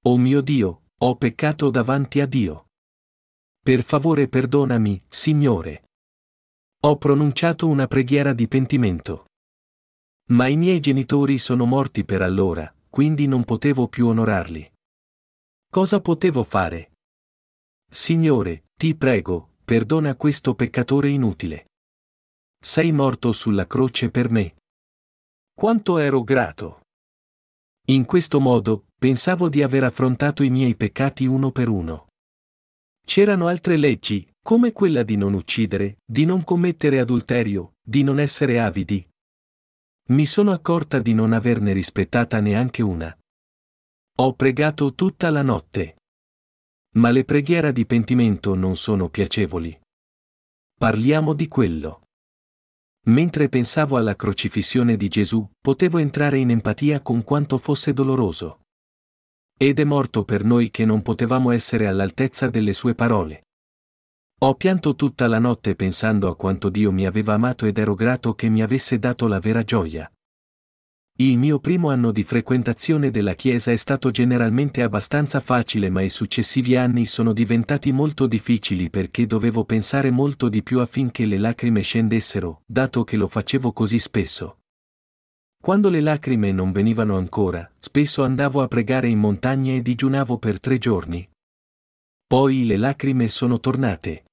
Oh 0.05 0.17
mio 0.17 0.41
Dio, 0.41 0.85
ho 0.97 1.17
peccato 1.17 1.69
davanti 1.69 2.21
a 2.21 2.27
Dio. 2.27 2.69
Per 3.63 3.83
favore 3.83 4.29
perdonami, 4.29 5.03
Signore. 5.09 5.88
Ho 6.83 6.97
pronunciato 6.97 7.67
una 7.67 7.89
preghiera 7.89 8.33
di 8.33 8.47
pentimento. 8.47 9.25
Ma 10.29 10.47
i 10.47 10.57
miei 10.57 10.79
genitori 10.79 11.37
sono 11.37 11.65
morti 11.65 12.05
per 12.05 12.23
allora, 12.23 12.73
quindi 12.89 13.27
non 13.27 13.43
potevo 13.43 13.89
più 13.89 14.07
onorarli. 14.07 14.71
Cosa 15.69 16.01
potevo 16.01 16.45
fare? 16.45 16.93
Signore, 17.91 18.67
ti 18.77 18.95
prego, 18.95 19.55
perdona 19.65 20.15
questo 20.15 20.55
peccatore 20.55 21.09
inutile. 21.09 21.67
Sei 22.61 22.93
morto 22.93 23.33
sulla 23.33 23.67
croce 23.67 24.11
per 24.11 24.31
me. 24.31 24.59
Quanto 25.53 25.99
ero 25.99 26.23
grato. 26.23 26.83
In 27.87 28.05
questo 28.05 28.39
modo, 28.39 28.87
pensavo 28.97 29.49
di 29.49 29.65
aver 29.65 29.83
affrontato 29.83 30.45
i 30.45 30.51
miei 30.51 30.77
peccati 30.77 31.27
uno 31.27 31.51
per 31.51 31.69
uno. 31.69 32.07
C'erano 33.05 33.49
altre 33.49 33.77
leggi, 33.77 34.25
come 34.49 34.73
quella 34.73 35.03
di 35.03 35.17
non 35.17 35.35
uccidere, 35.35 35.99
di 36.07 36.25
non 36.25 36.43
commettere 36.43 37.01
adulterio, 37.01 37.75
di 37.83 38.03
non 38.03 38.19
essere 38.19 38.59
avidi, 38.59 39.07
mi 40.07 40.25
sono 40.25 40.53
accorta 40.53 41.01
di 41.01 41.13
non 41.13 41.35
averne 41.35 41.75
rispettata 41.75 42.41
neanche 42.41 42.81
una. 42.81 43.15
Ho 44.21 44.33
pregato 44.33 44.95
tutta 44.95 45.29
la 45.29 45.43
notte. 45.43 45.97
Ma 46.95 47.11
le 47.11 47.27
preghiere 47.27 47.73
di 47.73 47.85
pentimento 47.85 48.55
non 48.55 48.75
sono 48.75 49.11
piacevoli. 49.11 49.79
Parliamo 50.79 51.35
di 51.35 51.47
quello. 51.47 52.05
Mentre 53.09 53.51
pensavo 53.51 53.99
alla 53.99 54.17
crocifissione 54.17 54.97
di 54.97 55.09
Gesù, 55.09 55.47
potevo 55.61 55.99
entrare 55.99 56.39
in 56.39 56.49
empatia 56.49 57.03
con 57.03 57.23
quanto 57.23 57.59
fosse 57.59 57.93
doloroso. 57.93 58.63
Ed 59.59 59.79
è 59.79 59.85
morto 59.85 60.25
per 60.25 60.43
noi 60.43 60.71
che 60.71 60.87
non 60.87 61.03
potevamo 61.03 61.51
essere 61.51 61.87
all'altezza 61.87 62.49
delle 62.49 62.73
sue 62.73 62.95
parole. 62.95 63.43
Ho 64.41 64.55
pianto 64.55 64.95
tutta 64.95 65.27
la 65.27 65.41
notte 65.41 65.75
pensando 65.75 66.29
a 66.29 66.37
quanto 66.37 66.69
Dio 66.69 66.93
mi 66.93 67.07
aveva 67.07 67.35
amato 67.35 67.67
ed 67.67 67.77
ero 67.77 67.97
grato 67.97 68.37
che 68.37 68.49
mi 68.49 68.63
avesse 68.63 69.01
dato 69.01 69.27
la 69.27 69.41
vera 69.41 69.65
gioia. 69.65 70.09
Il 71.17 71.37
mio 71.39 71.59
primo 71.59 71.91
anno 71.91 72.13
di 72.13 72.23
frequentazione 72.23 73.11
della 73.11 73.35
Chiesa 73.35 73.73
è 73.73 73.77
stato 73.77 74.13
generalmente 74.13 74.85
abbastanza 74.85 75.41
facile 75.41 75.91
ma 75.91 76.03
i 76.03 76.09
successivi 76.09 76.77
anni 76.77 77.05
sono 77.05 77.33
diventati 77.33 77.91
molto 77.91 78.29
difficili 78.29 78.91
perché 78.91 79.27
dovevo 79.27 79.65
pensare 79.65 80.13
molto 80.13 80.49
di 80.49 80.63
più 80.63 80.79
affinché 80.79 81.27
le 81.27 81.39
lacrime 81.39 81.81
scendessero, 81.81 82.63
dato 82.65 83.03
che 83.03 83.17
lo 83.17 83.27
facevo 83.27 83.73
così 83.73 83.99
spesso. 83.99 84.59
Quando 85.61 85.89
le 85.89 86.01
lacrime 86.01 86.53
non 86.53 86.71
venivano 86.71 87.17
ancora, 87.17 87.69
spesso 87.77 88.23
andavo 88.23 88.63
a 88.63 88.69
pregare 88.69 89.09
in 89.09 89.19
montagna 89.19 89.73
e 89.73 89.83
digiunavo 89.83 90.39
per 90.39 90.61
tre 90.61 90.79
giorni. 90.79 91.29
Poi 92.25 92.67
le 92.67 92.77
lacrime 92.77 93.27
sono 93.27 93.59
tornate. 93.59 94.27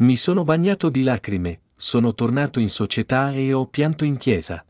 Mi 0.00 0.16
sono 0.16 0.42
bagnato 0.42 0.88
di 0.88 1.02
lacrime, 1.02 1.60
sono 1.76 2.14
tornato 2.14 2.58
in 2.58 2.70
società 2.70 3.32
e 3.32 3.52
ho 3.52 3.66
pianto 3.66 4.04
in 4.04 4.16
chiesa. 4.16 4.64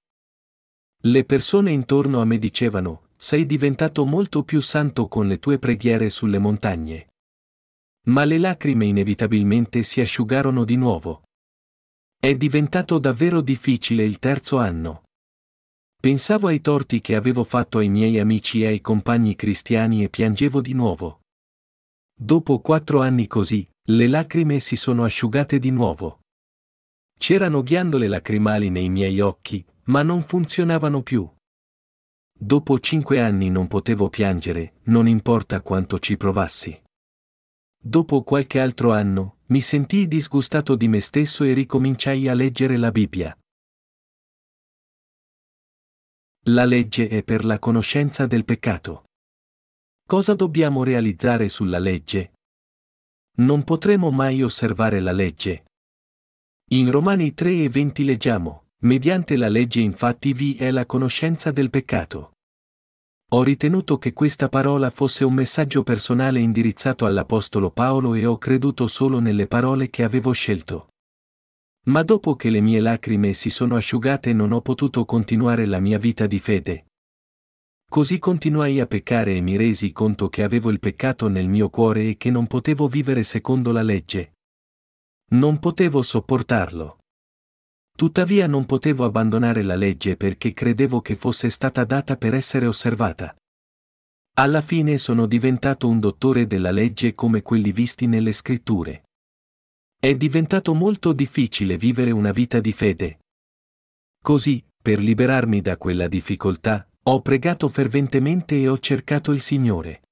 Le 1.04 1.24
persone 1.24 1.70
intorno 1.70 2.20
a 2.20 2.24
me 2.24 2.38
dicevano, 2.38 3.08
sei 3.16 3.46
diventato 3.46 4.04
molto 4.04 4.42
più 4.42 4.60
santo 4.60 5.08
con 5.08 5.28
le 5.28 5.38
tue 5.38 5.58
preghiere 5.58 6.10
sulle 6.10 6.38
montagne. 6.38 7.08
Ma 8.06 8.24
le 8.24 8.38
lacrime 8.38 8.86
inevitabilmente 8.86 9.82
si 9.84 10.00
asciugarono 10.00 10.64
di 10.64 10.76
nuovo. 10.76 11.22
È 12.18 12.34
diventato 12.34 12.98
davvero 12.98 13.40
difficile 13.40 14.04
il 14.04 14.18
terzo 14.18 14.58
anno. 14.58 15.02
Pensavo 16.00 16.48
ai 16.48 16.60
torti 16.60 17.00
che 17.00 17.14
avevo 17.14 17.44
fatto 17.44 17.78
ai 17.78 17.88
miei 17.88 18.18
amici 18.18 18.62
e 18.62 18.66
ai 18.66 18.80
compagni 18.80 19.36
cristiani 19.36 20.02
e 20.02 20.08
piangevo 20.08 20.60
di 20.60 20.72
nuovo. 20.72 21.20
Dopo 22.12 22.60
quattro 22.60 23.00
anni 23.02 23.28
così, 23.28 23.68
le 23.86 24.06
lacrime 24.06 24.60
si 24.60 24.76
sono 24.76 25.02
asciugate 25.02 25.58
di 25.58 25.70
nuovo. 25.70 26.20
C'erano 27.18 27.62
ghiandole 27.62 28.06
lacrimali 28.06 28.70
nei 28.70 28.88
miei 28.88 29.18
occhi, 29.20 29.64
ma 29.84 30.02
non 30.02 30.22
funzionavano 30.22 31.02
più. 31.02 31.28
Dopo 32.32 32.78
cinque 32.78 33.20
anni 33.20 33.50
non 33.50 33.66
potevo 33.66 34.08
piangere, 34.08 34.74
non 34.84 35.08
importa 35.08 35.60
quanto 35.62 35.98
ci 35.98 36.16
provassi. 36.16 36.80
Dopo 37.76 38.22
qualche 38.22 38.60
altro 38.60 38.92
anno, 38.92 39.38
mi 39.46 39.60
sentii 39.60 40.06
disgustato 40.06 40.76
di 40.76 40.86
me 40.86 41.00
stesso 41.00 41.42
e 41.42 41.52
ricominciai 41.52 42.28
a 42.28 42.34
leggere 42.34 42.76
la 42.76 42.92
Bibbia. 42.92 43.36
La 46.46 46.64
legge 46.64 47.08
è 47.08 47.22
per 47.24 47.44
la 47.44 47.58
conoscenza 47.58 48.26
del 48.26 48.44
peccato. 48.44 49.04
Cosa 50.06 50.34
dobbiamo 50.34 50.84
realizzare 50.84 51.48
sulla 51.48 51.78
legge? 51.78 52.32
Non 53.42 53.64
potremo 53.64 54.12
mai 54.12 54.40
osservare 54.40 55.00
la 55.00 55.10
legge. 55.10 55.64
In 56.70 56.92
Romani 56.92 57.34
3 57.34 57.64
e 57.64 57.68
20 57.68 58.04
leggiamo, 58.04 58.66
mediante 58.82 59.36
la 59.36 59.48
legge 59.48 59.80
infatti 59.80 60.32
vi 60.32 60.54
è 60.54 60.70
la 60.70 60.86
conoscenza 60.86 61.50
del 61.50 61.68
peccato. 61.68 62.34
Ho 63.32 63.42
ritenuto 63.42 63.98
che 63.98 64.12
questa 64.12 64.48
parola 64.48 64.90
fosse 64.90 65.24
un 65.24 65.34
messaggio 65.34 65.82
personale 65.82 66.38
indirizzato 66.38 67.04
all'Apostolo 67.04 67.72
Paolo 67.72 68.14
e 68.14 68.24
ho 68.26 68.38
creduto 68.38 68.86
solo 68.86 69.18
nelle 69.18 69.48
parole 69.48 69.90
che 69.90 70.04
avevo 70.04 70.30
scelto. 70.30 70.90
Ma 71.86 72.04
dopo 72.04 72.36
che 72.36 72.48
le 72.48 72.60
mie 72.60 72.78
lacrime 72.78 73.32
si 73.32 73.50
sono 73.50 73.74
asciugate 73.74 74.32
non 74.32 74.52
ho 74.52 74.60
potuto 74.60 75.04
continuare 75.04 75.66
la 75.66 75.80
mia 75.80 75.98
vita 75.98 76.28
di 76.28 76.38
fede, 76.38 76.91
Così 77.92 78.18
continuai 78.18 78.80
a 78.80 78.86
peccare 78.86 79.36
e 79.36 79.42
mi 79.42 79.54
resi 79.56 79.92
conto 79.92 80.30
che 80.30 80.42
avevo 80.42 80.70
il 80.70 80.80
peccato 80.80 81.28
nel 81.28 81.46
mio 81.46 81.68
cuore 81.68 82.08
e 82.08 82.16
che 82.16 82.30
non 82.30 82.46
potevo 82.46 82.88
vivere 82.88 83.22
secondo 83.22 83.70
la 83.70 83.82
legge. 83.82 84.36
Non 85.32 85.58
potevo 85.58 86.00
sopportarlo. 86.00 87.00
Tuttavia 87.94 88.46
non 88.46 88.64
potevo 88.64 89.04
abbandonare 89.04 89.62
la 89.62 89.74
legge 89.74 90.16
perché 90.16 90.54
credevo 90.54 91.02
che 91.02 91.16
fosse 91.16 91.50
stata 91.50 91.84
data 91.84 92.16
per 92.16 92.32
essere 92.32 92.64
osservata. 92.64 93.36
Alla 94.38 94.62
fine 94.62 94.96
sono 94.96 95.26
diventato 95.26 95.86
un 95.86 96.00
dottore 96.00 96.46
della 96.46 96.70
legge 96.70 97.14
come 97.14 97.42
quelli 97.42 97.72
visti 97.72 98.06
nelle 98.06 98.32
scritture. 98.32 99.02
È 100.00 100.14
diventato 100.14 100.72
molto 100.72 101.12
difficile 101.12 101.76
vivere 101.76 102.10
una 102.10 102.32
vita 102.32 102.58
di 102.58 102.72
fede. 102.72 103.18
Così, 104.18 104.64
per 104.80 104.98
liberarmi 104.98 105.60
da 105.60 105.76
quella 105.76 106.08
difficoltà, 106.08 106.86
ho 107.04 107.20
pregato 107.20 107.68
ferventemente 107.68 108.60
e 108.60 108.68
ho 108.68 108.78
cercato 108.78 109.32
il 109.32 109.40
Signore. 109.40 110.02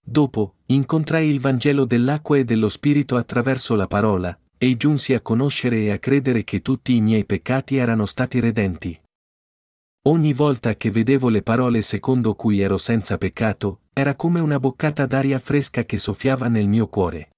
Dopo, 0.00 0.54
incontrai 0.66 1.28
il 1.28 1.38
Vangelo 1.38 1.84
dell'acqua 1.84 2.38
e 2.38 2.44
dello 2.44 2.70
Spirito 2.70 3.16
attraverso 3.16 3.74
la 3.74 3.86
parola, 3.86 4.38
e 4.56 4.76
giunsi 4.78 5.12
a 5.12 5.20
conoscere 5.20 5.80
e 5.80 5.90
a 5.90 5.98
credere 5.98 6.44
che 6.44 6.62
tutti 6.62 6.96
i 6.96 7.02
miei 7.02 7.26
peccati 7.26 7.76
erano 7.76 8.06
stati 8.06 8.40
redenti. 8.40 8.98
Ogni 10.06 10.32
volta 10.32 10.76
che 10.76 10.90
vedevo 10.90 11.28
le 11.28 11.42
parole 11.42 11.82
secondo 11.82 12.34
cui 12.34 12.60
ero 12.60 12.78
senza 12.78 13.18
peccato, 13.18 13.80
era 13.92 14.14
come 14.14 14.40
una 14.40 14.58
boccata 14.58 15.04
d'aria 15.04 15.38
fresca 15.38 15.84
che 15.84 15.98
soffiava 15.98 16.48
nel 16.48 16.68
mio 16.68 16.88
cuore. 16.88 17.32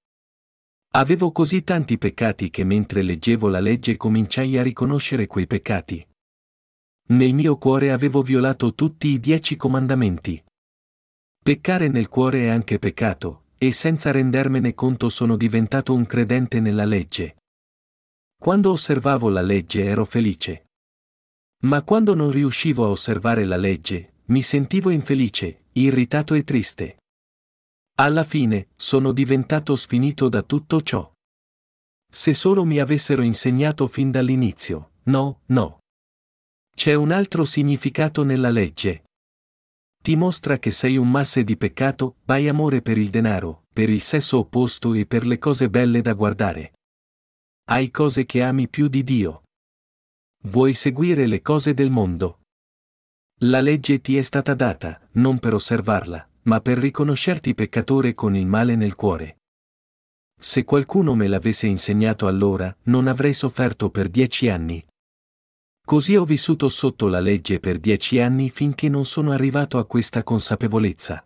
Avevo 0.93 1.33
così 1.33 1.63
tanti 1.63 1.97
peccati 1.97 2.49
che 2.49 2.63
mentre 2.63 3.01
leggevo 3.01 3.49
la 3.49 3.59
legge 3.59 3.97
cominciai 3.97 4.57
a 4.57 4.63
riconoscere 4.63 5.27
quei 5.27 5.47
peccati. 5.47 6.05
Nel 7.11 7.33
mio 7.33 7.57
cuore 7.57 7.91
avevo 7.91 8.21
violato 8.21 8.73
tutti 8.73 9.09
i 9.09 9.19
dieci 9.19 9.57
comandamenti. 9.57 10.41
Peccare 11.43 11.89
nel 11.89 12.07
cuore 12.07 12.43
è 12.43 12.47
anche 12.47 12.79
peccato, 12.79 13.47
e 13.57 13.71
senza 13.71 14.11
rendermene 14.11 14.73
conto 14.73 15.09
sono 15.09 15.35
diventato 15.35 15.93
un 15.93 16.05
credente 16.05 16.61
nella 16.61 16.85
legge. 16.85 17.35
Quando 18.39 18.71
osservavo 18.71 19.27
la 19.27 19.41
legge 19.41 19.83
ero 19.83 20.05
felice. 20.05 20.67
Ma 21.63 21.81
quando 21.81 22.15
non 22.15 22.31
riuscivo 22.31 22.85
a 22.85 22.89
osservare 22.89 23.43
la 23.43 23.57
legge, 23.57 24.13
mi 24.27 24.41
sentivo 24.41 24.89
infelice, 24.89 25.63
irritato 25.73 26.33
e 26.33 26.45
triste. 26.45 26.99
Alla 27.97 28.23
fine, 28.23 28.69
sono 28.77 29.11
diventato 29.11 29.75
sfinito 29.75 30.29
da 30.29 30.43
tutto 30.43 30.81
ciò. 30.81 31.11
Se 32.09 32.33
solo 32.33 32.63
mi 32.63 32.79
avessero 32.79 33.21
insegnato 33.21 33.87
fin 33.87 34.11
dall'inizio, 34.11 34.91
no, 35.03 35.41
no. 35.47 35.80
C'è 36.75 36.93
un 36.93 37.11
altro 37.11 37.45
significato 37.45 38.23
nella 38.23 38.49
legge. 38.49 39.03
Ti 40.01 40.15
mostra 40.15 40.57
che 40.57 40.71
sei 40.71 40.97
un 40.97 41.11
masse 41.11 41.43
di 41.43 41.55
peccato, 41.57 42.15
hai 42.25 42.47
amore 42.47 42.81
per 42.81 42.97
il 42.97 43.09
denaro, 43.09 43.65
per 43.71 43.89
il 43.89 44.01
sesso 44.01 44.39
opposto 44.39 44.93
e 44.93 45.05
per 45.05 45.25
le 45.25 45.37
cose 45.37 45.69
belle 45.69 46.01
da 46.01 46.13
guardare. 46.13 46.73
Hai 47.65 47.91
cose 47.91 48.25
che 48.25 48.41
ami 48.41 48.67
più 48.67 48.87
di 48.87 49.03
Dio. 49.03 49.43
Vuoi 50.45 50.73
seguire 50.73 51.27
le 51.27 51.43
cose 51.43 51.75
del 51.75 51.91
mondo. 51.91 52.39
La 53.41 53.61
legge 53.61 54.01
ti 54.01 54.17
è 54.17 54.23
stata 54.23 54.55
data, 54.55 54.99
non 55.13 55.37
per 55.37 55.53
osservarla, 55.53 56.27
ma 56.43 56.61
per 56.61 56.79
riconoscerti 56.79 57.53
peccatore 57.53 58.15
con 58.15 58.35
il 58.35 58.47
male 58.47 58.75
nel 58.75 58.95
cuore. 58.95 59.37
Se 60.39 60.63
qualcuno 60.63 61.13
me 61.13 61.27
l'avesse 61.27 61.67
insegnato 61.67 62.25
allora, 62.25 62.75
non 62.83 63.05
avrei 63.05 63.33
sofferto 63.33 63.91
per 63.91 64.09
dieci 64.09 64.49
anni. 64.49 64.83
Così 65.85 66.15
ho 66.15 66.25
vissuto 66.25 66.69
sotto 66.69 67.07
la 67.07 67.19
legge 67.19 67.59
per 67.59 67.77
dieci 67.79 68.19
anni 68.19 68.49
finché 68.49 68.87
non 68.87 69.05
sono 69.05 69.31
arrivato 69.31 69.77
a 69.77 69.85
questa 69.85 70.23
consapevolezza. 70.23 71.25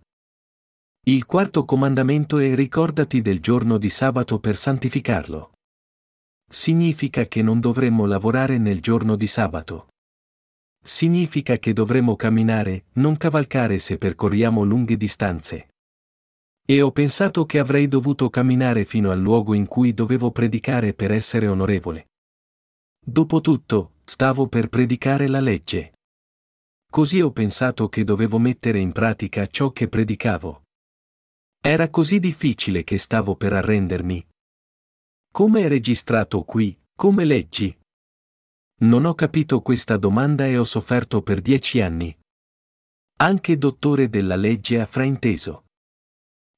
Il 1.08 1.26
quarto 1.26 1.66
comandamento 1.66 2.40
è 2.40 2.56
ricordati 2.56 3.22
del 3.22 3.40
giorno 3.40 3.78
di 3.78 3.90
sabato 3.90 4.40
per 4.40 4.56
santificarlo. 4.56 5.52
Significa 6.50 7.28
che 7.28 7.44
non 7.44 7.60
dovremmo 7.60 8.06
lavorare 8.06 8.58
nel 8.58 8.82
giorno 8.82 9.16
di 9.16 9.28
sabato. 9.28 9.90
Significa 10.84 11.58
che 11.58 11.74
dovremmo 11.74 12.16
camminare, 12.16 12.86
non 12.94 13.18
cavalcare 13.18 13.78
se 13.78 13.98
percorriamo 13.98 14.64
lunghe 14.64 14.98
distanze. 14.98 15.70
E 16.66 16.82
ho 16.82 16.92
pensato 16.92 17.46
che 17.46 17.60
avrei 17.60 17.88
dovuto 17.88 18.30
camminare 18.32 18.86
fino 18.86 19.12
al 19.12 19.20
luogo 19.20 19.54
in 19.54 19.68
cui 19.68 19.94
dovevo 19.94 20.32
predicare 20.32 20.96
per 20.96 21.12
essere 21.12 21.48
onorevole. 21.48 22.08
Dopotutto, 23.00 23.95
stavo 24.06 24.48
per 24.48 24.70
predicare 24.70 25.28
la 25.28 25.40
legge. 25.40 25.94
Così 26.90 27.20
ho 27.20 27.32
pensato 27.32 27.90
che 27.90 28.04
dovevo 28.04 28.38
mettere 28.40 28.80
in 28.80 28.92
pratica 28.92 29.48
ciò 29.48 29.72
che 29.72 29.90
predicavo. 29.90 30.64
Era 31.60 31.90
così 31.90 32.20
difficile 32.20 32.84
che 32.84 32.98
stavo 32.98 33.36
per 33.36 33.54
arrendermi. 33.54 34.26
Come 35.32 35.62
è 35.62 35.68
registrato 35.68 36.44
qui, 36.44 36.80
come 36.96 37.26
leggi? 37.26 37.78
Non 38.82 39.06
ho 39.06 39.16
capito 39.16 39.62
questa 39.62 39.98
domanda 39.98 40.46
e 40.46 40.58
ho 40.58 40.64
sofferto 40.64 41.22
per 41.22 41.42
dieci 41.42 41.82
anni. 41.82 42.16
Anche 43.18 43.58
dottore 43.58 44.08
della 44.08 44.36
legge 44.36 44.80
ha 44.80 44.86
frainteso. 44.86 45.66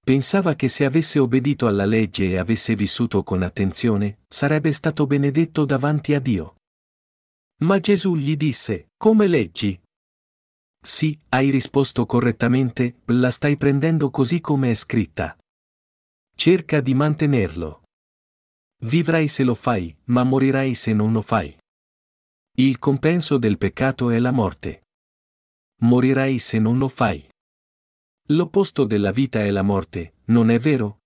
Pensava 0.03 0.55
che 0.55 0.67
se 0.67 0.85
avesse 0.85 1.19
obbedito 1.19 1.67
alla 1.67 1.85
legge 1.85 2.25
e 2.25 2.37
avesse 2.37 2.75
vissuto 2.75 3.23
con 3.23 3.41
attenzione, 3.43 4.19
sarebbe 4.27 4.71
stato 4.71 5.07
benedetto 5.07 5.65
davanti 5.65 6.13
a 6.13 6.19
Dio. 6.19 6.56
Ma 7.61 7.79
Gesù 7.79 8.15
gli 8.15 8.35
disse, 8.35 8.89
come 8.97 9.25
leggi? 9.27 9.79
Sì, 10.79 11.19
hai 11.29 11.49
risposto 11.49 12.05
correttamente, 12.05 13.01
la 13.05 13.31
stai 13.31 13.57
prendendo 13.57 14.11
così 14.11 14.39
come 14.39 14.71
è 14.71 14.73
scritta. 14.75 15.35
Cerca 16.35 16.81
di 16.81 16.93
mantenerlo. 16.93 17.83
Vivrai 18.81 19.27
se 19.27 19.43
lo 19.43 19.55
fai, 19.55 19.95
ma 20.05 20.23
morirai 20.23 20.75
se 20.75 20.93
non 20.93 21.11
lo 21.11 21.23
fai. 21.23 21.57
Il 22.57 22.77
compenso 22.77 23.39
del 23.39 23.57
peccato 23.57 24.11
è 24.11 24.19
la 24.19 24.31
morte. 24.31 24.83
Morirai 25.81 26.37
se 26.37 26.59
non 26.59 26.77
lo 26.77 26.87
fai. 26.87 27.27
L'opposto 28.27 28.83
della 28.83 29.11
vita 29.11 29.39
è 29.39 29.49
la 29.49 29.63
morte, 29.63 30.17
non 30.25 30.51
è 30.51 30.59
vero? 30.59 30.99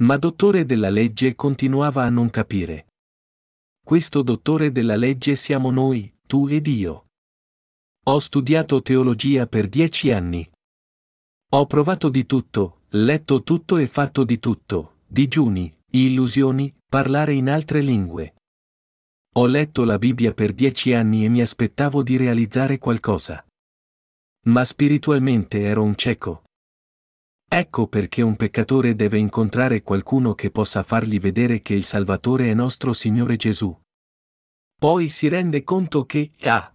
Ma 0.00 0.16
dottore 0.16 0.64
della 0.64 0.90
legge 0.90 1.36
continuava 1.36 2.02
a 2.02 2.08
non 2.08 2.28
capire. 2.30 2.88
Questo 3.84 4.22
dottore 4.22 4.72
della 4.72 4.96
legge 4.96 5.36
siamo 5.36 5.70
noi, 5.70 6.10
tu 6.26 6.48
ed 6.48 6.66
io. 6.68 7.08
Ho 8.06 8.18
studiato 8.18 8.80
teologia 8.80 9.46
per 9.46 9.68
dieci 9.68 10.10
anni. 10.10 10.50
Ho 11.50 11.66
provato 11.66 12.08
di 12.08 12.24
tutto, 12.24 12.84
letto 12.92 13.42
tutto 13.42 13.76
e 13.76 13.86
fatto 13.86 14.24
di 14.24 14.38
tutto, 14.38 15.00
digiuni, 15.06 15.70
illusioni, 15.90 16.74
parlare 16.88 17.34
in 17.34 17.50
altre 17.50 17.82
lingue. 17.82 18.36
Ho 19.34 19.44
letto 19.44 19.84
la 19.84 19.98
Bibbia 19.98 20.32
per 20.32 20.54
dieci 20.54 20.94
anni 20.94 21.26
e 21.26 21.28
mi 21.28 21.42
aspettavo 21.42 22.02
di 22.02 22.16
realizzare 22.16 22.78
qualcosa. 22.78 23.44
Ma 24.46 24.64
spiritualmente 24.64 25.60
ero 25.60 25.82
un 25.82 25.94
cieco. 25.94 26.43
Ecco 27.56 27.86
perché 27.86 28.20
un 28.20 28.34
peccatore 28.34 28.96
deve 28.96 29.16
incontrare 29.16 29.82
qualcuno 29.82 30.34
che 30.34 30.50
possa 30.50 30.82
fargli 30.82 31.20
vedere 31.20 31.60
che 31.60 31.72
il 31.74 31.84
Salvatore 31.84 32.50
è 32.50 32.54
nostro 32.54 32.92
Signore 32.92 33.36
Gesù. 33.36 33.72
Poi 34.74 35.08
si 35.08 35.28
rende 35.28 35.62
conto 35.62 36.04
che, 36.04 36.32
ah, 36.46 36.72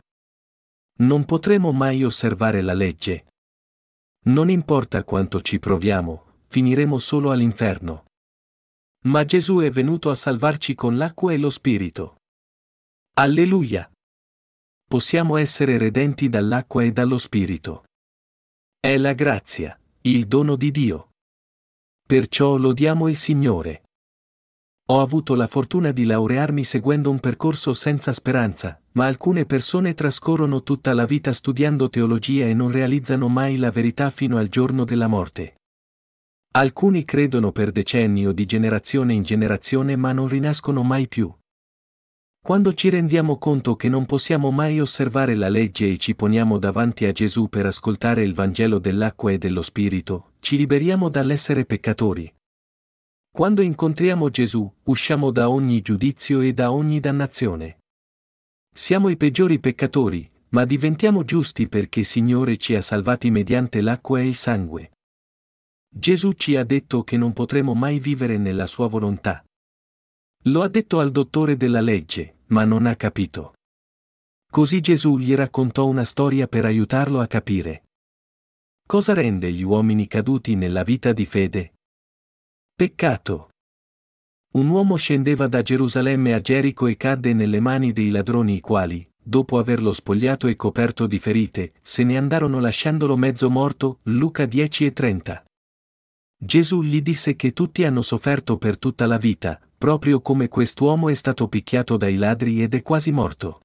non 0.99 1.25
potremo 1.25 1.73
mai 1.73 2.05
osservare 2.05 2.61
la 2.61 2.73
legge. 2.73 3.25
Non 4.27 4.49
importa 4.49 5.03
quanto 5.03 5.41
ci 5.41 5.59
proviamo, 5.59 6.43
finiremo 6.47 6.97
solo 6.97 7.31
all'inferno. 7.31 8.05
Ma 9.03 9.25
Gesù 9.25 9.57
è 9.57 9.69
venuto 9.69 10.09
a 10.09 10.15
salvarci 10.15 10.75
con 10.75 10.95
l'acqua 10.95 11.33
e 11.33 11.37
lo 11.39 11.49
Spirito. 11.49 12.21
Alleluia! 13.15 13.91
Possiamo 14.87 15.35
essere 15.35 15.77
redenti 15.77 16.29
dall'acqua 16.29 16.83
e 16.83 16.93
dallo 16.93 17.17
Spirito. 17.17 17.83
È 18.79 18.95
la 18.95 19.11
grazia 19.11 19.77
il 20.03 20.27
dono 20.27 20.55
di 20.55 20.71
Dio. 20.71 21.09
Perciò 22.07 22.55
lodiamo 22.55 23.09
il 23.09 23.17
Signore. 23.17 23.83
Ho 24.91 25.01
avuto 25.01 25.35
la 25.35 25.47
fortuna 25.47 25.91
di 25.91 26.05
laurearmi 26.05 26.63
seguendo 26.63 27.11
un 27.11 27.19
percorso 27.19 27.73
senza 27.73 28.13
speranza, 28.13 28.81
ma 28.93 29.07
alcune 29.07 29.45
persone 29.45 29.95
trascorrono 29.95 30.63
tutta 30.63 30.93
la 30.93 31.05
vita 31.05 31.33
studiando 31.33 31.89
teologia 31.89 32.45
e 32.45 32.53
non 32.53 32.71
realizzano 32.71 33.27
mai 33.27 33.57
la 33.57 33.71
verità 33.71 34.09
fino 34.09 34.37
al 34.37 34.47
giorno 34.47 34.85
della 34.85 35.07
morte. 35.07 35.55
Alcuni 36.53 37.03
credono 37.03 37.51
per 37.51 37.71
decenni 37.71 38.25
o 38.25 38.31
di 38.31 38.45
generazione 38.45 39.11
in 39.13 39.23
generazione 39.23 39.97
ma 39.97 40.13
non 40.13 40.29
rinascono 40.29 40.81
mai 40.81 41.09
più. 41.09 41.29
Quando 42.49 42.73
ci 42.73 42.89
rendiamo 42.89 43.37
conto 43.37 43.75
che 43.75 43.89
non 43.89 44.07
possiamo 44.07 44.49
mai 44.49 44.79
osservare 44.79 45.35
la 45.35 45.49
legge 45.49 45.87
e 45.87 45.99
ci 45.99 46.15
poniamo 46.15 46.57
davanti 46.57 47.05
a 47.05 47.11
Gesù 47.11 47.47
per 47.47 47.67
ascoltare 47.67 48.23
il 48.23 48.33
Vangelo 48.33 48.79
dell'acqua 48.79 49.31
e 49.31 49.37
dello 49.37 49.61
Spirito, 49.61 50.31
ci 50.39 50.57
liberiamo 50.57 51.09
dall'essere 51.09 51.65
peccatori. 51.65 52.33
Quando 53.31 53.61
incontriamo 53.61 54.31
Gesù, 54.31 54.67
usciamo 54.85 55.29
da 55.29 55.47
ogni 55.47 55.83
giudizio 55.83 56.41
e 56.41 56.51
da 56.53 56.71
ogni 56.71 56.99
dannazione. 56.99 57.81
Siamo 58.73 59.09
i 59.09 59.15
peggiori 59.15 59.59
peccatori, 59.59 60.27
ma 60.49 60.65
diventiamo 60.65 61.23
giusti 61.23 61.67
perché 61.67 62.03
Signore 62.03 62.57
ci 62.57 62.73
ha 62.73 62.81
salvati 62.81 63.29
mediante 63.29 63.79
l'acqua 63.79 64.21
e 64.21 64.27
il 64.27 64.33
sangue. 64.33 64.93
Gesù 65.87 66.31
ci 66.31 66.55
ha 66.55 66.63
detto 66.63 67.03
che 67.03 67.15
non 67.15 67.31
potremo 67.31 67.75
mai 67.75 67.99
vivere 67.99 68.39
nella 68.39 68.65
sua 68.65 68.87
volontà. 68.87 69.43
Lo 70.45 70.63
ha 70.63 70.67
detto 70.67 70.99
al 70.99 71.11
dottore 71.11 71.55
della 71.55 71.81
legge, 71.81 72.37
ma 72.49 72.63
non 72.63 72.85
ha 72.85 72.95
capito. 72.95 73.55
Così 74.51 74.81
Gesù 74.81 75.17
gli 75.17 75.35
raccontò 75.35 75.85
una 75.87 76.03
storia 76.03 76.47
per 76.47 76.65
aiutarlo 76.65 77.19
a 77.19 77.27
capire. 77.27 77.83
Cosa 78.85 79.13
rende 79.13 79.51
gli 79.51 79.61
uomini 79.61 80.07
caduti 80.07 80.55
nella 80.55 80.83
vita 80.83 81.13
di 81.13 81.25
fede? 81.25 81.73
Peccato. 82.73 83.49
Un 84.53 84.67
uomo 84.67 84.95
scendeva 84.95 85.47
da 85.47 85.61
Gerusalemme 85.61 86.33
a 86.33 86.41
Gerico 86.41 86.87
e 86.87 86.97
cadde 86.97 87.33
nelle 87.33 87.59
mani 87.59 87.91
dei 87.91 88.09
ladroni 88.09 88.55
i 88.55 88.59
quali, 88.59 89.07
dopo 89.21 89.59
averlo 89.59 89.93
spogliato 89.93 90.47
e 90.47 90.55
coperto 90.55 91.05
di 91.05 91.19
ferite, 91.19 91.73
se 91.81 92.03
ne 92.03 92.17
andarono 92.17 92.59
lasciandolo 92.59 93.15
mezzo 93.15 93.51
morto, 93.51 93.99
Luca 94.03 94.47
10 94.47 94.85
e 94.85 94.93
30. 94.93 95.48
Gesù 96.41 96.81
gli 96.81 97.01
disse 97.01 97.35
che 97.35 97.51
tutti 97.51 97.83
hanno 97.83 98.01
sofferto 98.01 98.57
per 98.57 98.79
tutta 98.79 99.05
la 99.05 99.17
vita, 99.17 99.59
proprio 99.77 100.21
come 100.21 100.47
quest'uomo 100.47 101.09
è 101.09 101.13
stato 101.13 101.49
picchiato 101.49 101.97
dai 101.97 102.15
ladri 102.15 102.63
ed 102.63 102.73
è 102.75 102.81
quasi 102.81 103.11
morto. 103.11 103.59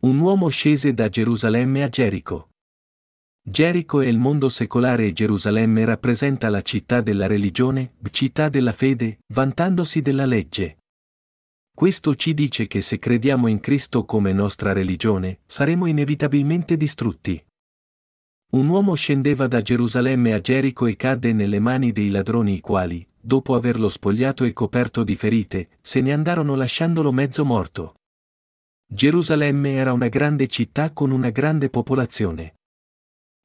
Un 0.00 0.18
uomo 0.18 0.48
scese 0.48 0.94
da 0.94 1.10
Gerusalemme 1.10 1.82
a 1.82 1.88
Gerico. 1.90 2.48
Gerico 3.42 4.00
è 4.00 4.06
il 4.06 4.16
mondo 4.16 4.48
secolare 4.48 5.06
e 5.06 5.12
Gerusalemme 5.12 5.84
rappresenta 5.84 6.48
la 6.48 6.62
città 6.62 7.02
della 7.02 7.26
religione, 7.26 7.94
città 8.10 8.48
della 8.48 8.72
fede, 8.72 9.18
vantandosi 9.34 10.00
della 10.00 10.24
legge. 10.24 10.78
Questo 11.76 12.14
ci 12.14 12.32
dice 12.32 12.66
che 12.66 12.80
se 12.80 12.98
crediamo 12.98 13.48
in 13.48 13.60
Cristo 13.60 14.06
come 14.06 14.32
nostra 14.32 14.72
religione, 14.72 15.40
saremo 15.44 15.84
inevitabilmente 15.84 16.78
distrutti. 16.78 17.45
Un 18.56 18.68
uomo 18.68 18.94
scendeva 18.94 19.46
da 19.48 19.60
Gerusalemme 19.60 20.32
a 20.32 20.40
Gerico 20.40 20.86
e 20.86 20.96
cadde 20.96 21.34
nelle 21.34 21.60
mani 21.60 21.92
dei 21.92 22.08
ladroni 22.08 22.54
i 22.54 22.60
quali, 22.60 23.06
dopo 23.20 23.54
averlo 23.54 23.90
spogliato 23.90 24.44
e 24.44 24.54
coperto 24.54 25.04
di 25.04 25.14
ferite, 25.14 25.68
se 25.82 26.00
ne 26.00 26.14
andarono 26.14 26.54
lasciandolo 26.54 27.12
mezzo 27.12 27.44
morto. 27.44 27.96
Gerusalemme 28.90 29.74
era 29.74 29.92
una 29.92 30.08
grande 30.08 30.46
città 30.46 30.90
con 30.92 31.10
una 31.10 31.28
grande 31.28 31.68
popolazione. 31.68 32.54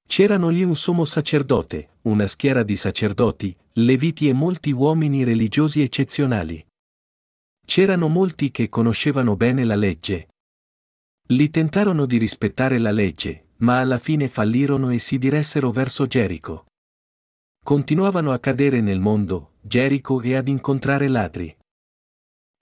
C'erano 0.08 0.48
lì 0.48 0.64
un 0.64 0.78
sommo 0.78 1.04
sacerdote, 1.04 1.98
una 2.04 2.26
schiera 2.26 2.64
di 2.64 2.78
sacerdoti, 2.78 3.54
leviti 3.74 4.30
e 4.30 4.34
molti 4.34 4.72
uomini 4.72 5.26
religiosi 5.26 5.82
eccezionali. 5.82 6.66
C'erano 7.66 8.08
molti 8.08 8.50
che 8.50 8.70
conoscevano 8.70 9.36
bene 9.36 9.66
la 9.66 9.76
legge. 9.76 10.30
Li 11.32 11.50
tentarono 11.50 12.06
di 12.06 12.18
rispettare 12.18 12.78
la 12.78 12.92
legge, 12.92 13.48
ma 13.62 13.80
alla 13.80 14.00
fine 14.00 14.28
fallirono 14.28 14.90
e 14.90 15.00
si 15.00 15.18
diressero 15.18 15.72
verso 15.72 16.08
Gerico. 16.08 16.66
Continuavano 17.64 18.32
a 18.32 18.40
cadere 18.40 18.82
nel 18.82 19.00
mondo, 19.00 19.54
Gerico 19.62 20.22
e 20.22 20.36
ad 20.36 20.48
incontrare 20.48 21.08
ladri. 21.08 21.56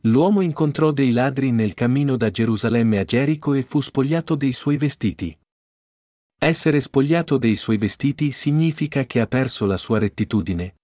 L'uomo 0.04 0.42
incontrò 0.42 0.92
dei 0.92 1.12
ladri 1.12 1.52
nel 1.52 1.74
cammino 1.74 2.16
da 2.16 2.30
Gerusalemme 2.30 3.00
a 3.00 3.04
Gerico 3.04 3.54
e 3.54 3.64
fu 3.64 3.82
spogliato 3.82 4.36
dei 4.36 4.52
suoi 4.52 4.78
vestiti. 4.78 5.38
Essere 6.38 6.80
spogliato 6.80 7.38
dei 7.38 7.56
suoi 7.56 7.78
vestiti 7.78 8.32
significa 8.32 9.06
che 9.06 9.20
ha 9.20 9.28
perso 9.28 9.66
la 9.66 9.78
sua 9.78 10.00
rettitudine. 10.00 10.76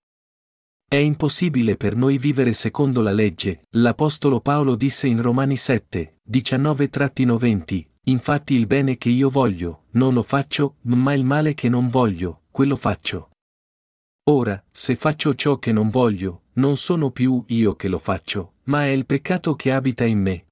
È 0.88 0.97
impossibile 0.97 1.78
per 1.78 1.95
noi 1.95 2.17
vivere 2.17 2.54
secondo 2.54 3.01
la 3.01 3.12
legge, 3.12 3.67
l'Apostolo 3.71 4.39
Paolo 4.39 4.75
disse 4.75 5.08
in 5.08 5.21
Romani 5.21 5.58
7, 5.58 6.19
19-20, 6.30 7.86
infatti 8.05 8.55
il 8.55 8.67
bene 8.67 8.97
che 8.97 9.09
io 9.09 9.29
voglio, 9.29 9.83
non 9.91 10.13
lo 10.13 10.23
faccio, 10.23 10.77
ma 10.81 11.13
il 11.13 11.23
male 11.23 11.53
che 11.53 11.69
non 11.69 11.89
voglio, 11.89 12.41
quello 12.51 12.75
faccio. 12.75 13.29
Ora, 14.29 14.63
se 14.71 14.95
faccio 14.95 15.35
ciò 15.35 15.57
che 15.57 15.71
non 15.71 15.89
voglio, 15.89 16.45
non 16.53 16.77
sono 16.77 17.11
più 17.11 17.43
io 17.47 17.75
che 17.75 17.87
lo 17.87 17.99
faccio, 17.99 18.53
ma 18.63 18.85
è 18.85 18.89
il 18.89 19.05
peccato 19.05 19.55
che 19.55 19.71
abita 19.71 20.03
in 20.03 20.19
me. 20.19 20.45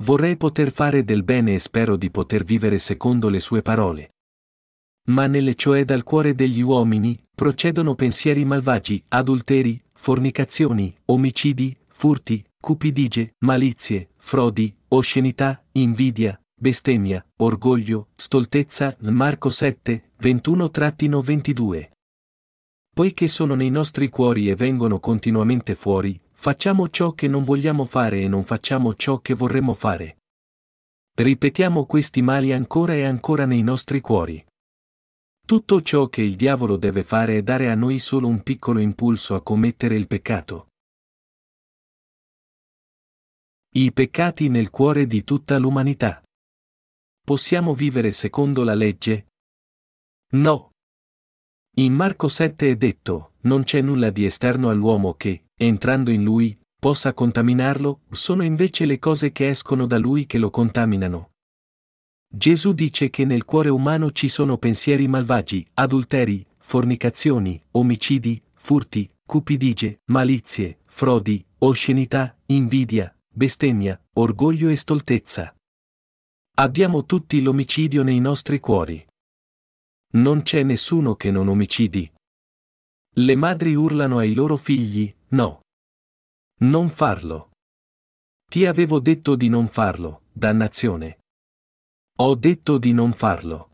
Vorrei 0.00 0.36
poter 0.36 0.70
fare 0.70 1.04
del 1.04 1.24
bene 1.24 1.54
e 1.54 1.58
spero 1.58 1.96
di 1.96 2.10
poter 2.10 2.44
vivere 2.44 2.78
secondo 2.78 3.28
le 3.28 3.40
sue 3.40 3.60
parole. 3.60 4.14
Ma 5.08 5.26
nelle 5.26 5.54
cioè 5.54 5.84
dal 5.84 6.04
cuore 6.04 6.34
degli 6.34 6.60
uomini, 6.62 7.20
procedono 7.34 7.94
pensieri 7.94 8.44
malvagi, 8.44 9.02
adulteri, 9.08 9.82
fornicazioni, 9.92 10.96
omicidi, 11.06 11.76
furti, 11.88 12.44
cupidigie, 12.60 13.34
malizie, 13.40 14.10
frodi, 14.16 14.74
oscenità, 14.88 15.64
invidia, 15.72 16.39
bestemmia, 16.60 17.24
orgoglio, 17.38 18.08
stoltezza. 18.14 18.94
Marco 19.00 19.48
7, 19.48 20.12
21-22 20.20 21.88
poiché 23.00 23.28
sono 23.28 23.54
nei 23.54 23.70
nostri 23.70 24.10
cuori 24.10 24.50
e 24.50 24.54
vengono 24.54 25.00
continuamente 25.00 25.74
fuori, 25.74 26.20
facciamo 26.32 26.90
ciò 26.90 27.12
che 27.12 27.28
non 27.28 27.44
vogliamo 27.44 27.86
fare 27.86 28.20
e 28.20 28.28
non 28.28 28.44
facciamo 28.44 28.94
ciò 28.94 29.20
che 29.20 29.32
vorremmo 29.32 29.72
fare. 29.72 30.18
Ripetiamo 31.16 31.86
questi 31.86 32.20
mali 32.20 32.52
ancora 32.52 32.92
e 32.94 33.04
ancora 33.04 33.46
nei 33.46 33.62
nostri 33.62 34.02
cuori. 34.02 34.44
Tutto 35.46 35.80
ciò 35.80 36.08
che 36.08 36.20
il 36.20 36.36
diavolo 36.36 36.76
deve 36.76 37.02
fare 37.02 37.38
è 37.38 37.42
dare 37.42 37.70
a 37.70 37.74
noi 37.74 37.98
solo 37.98 38.28
un 38.28 38.42
piccolo 38.42 38.80
impulso 38.80 39.34
a 39.34 39.42
commettere 39.42 39.96
il 39.96 40.06
peccato. 40.06 40.66
I 43.72 43.92
peccati 43.92 44.48
nel 44.48 44.68
cuore 44.68 45.06
di 45.06 45.24
tutta 45.24 45.56
l'umanità. 45.56 46.22
Possiamo 47.30 47.74
vivere 47.74 48.10
secondo 48.10 48.64
la 48.64 48.74
legge? 48.74 49.28
No. 50.32 50.72
In 51.76 51.94
Marco 51.94 52.26
7 52.26 52.70
è 52.70 52.74
detto, 52.74 53.34
non 53.42 53.62
c'è 53.62 53.80
nulla 53.82 54.10
di 54.10 54.24
esterno 54.24 54.68
all'uomo 54.68 55.14
che, 55.14 55.44
entrando 55.56 56.10
in 56.10 56.24
lui, 56.24 56.58
possa 56.76 57.14
contaminarlo, 57.14 58.00
sono 58.10 58.42
invece 58.42 58.84
le 58.84 58.98
cose 58.98 59.30
che 59.30 59.48
escono 59.48 59.86
da 59.86 59.96
lui 59.96 60.26
che 60.26 60.38
lo 60.38 60.50
contaminano. 60.50 61.30
Gesù 62.26 62.72
dice 62.72 63.10
che 63.10 63.24
nel 63.24 63.44
cuore 63.44 63.68
umano 63.68 64.10
ci 64.10 64.26
sono 64.26 64.58
pensieri 64.58 65.06
malvagi, 65.06 65.64
adulteri, 65.74 66.44
fornicazioni, 66.58 67.62
omicidi, 67.70 68.42
furti, 68.54 69.08
cupidigie, 69.24 70.00
malizie, 70.06 70.80
frodi, 70.86 71.46
oscenità, 71.58 72.36
invidia, 72.46 73.16
bestemmia, 73.28 74.02
orgoglio 74.14 74.68
e 74.68 74.74
stoltezza. 74.74 75.54
Abbiamo 76.60 77.06
tutti 77.06 77.40
l'omicidio 77.40 78.02
nei 78.02 78.20
nostri 78.20 78.60
cuori. 78.60 79.02
Non 80.12 80.42
c'è 80.42 80.62
nessuno 80.62 81.14
che 81.14 81.30
non 81.30 81.48
omicidi. 81.48 82.12
Le 83.14 83.34
madri 83.34 83.74
urlano 83.74 84.18
ai 84.18 84.34
loro 84.34 84.58
figli, 84.58 85.10
no. 85.28 85.62
Non 86.58 86.90
farlo. 86.90 87.52
Ti 88.46 88.66
avevo 88.66 89.00
detto 89.00 89.36
di 89.36 89.48
non 89.48 89.68
farlo, 89.68 90.24
dannazione. 90.32 91.20
Ho 92.18 92.34
detto 92.34 92.76
di 92.76 92.92
non 92.92 93.14
farlo. 93.14 93.70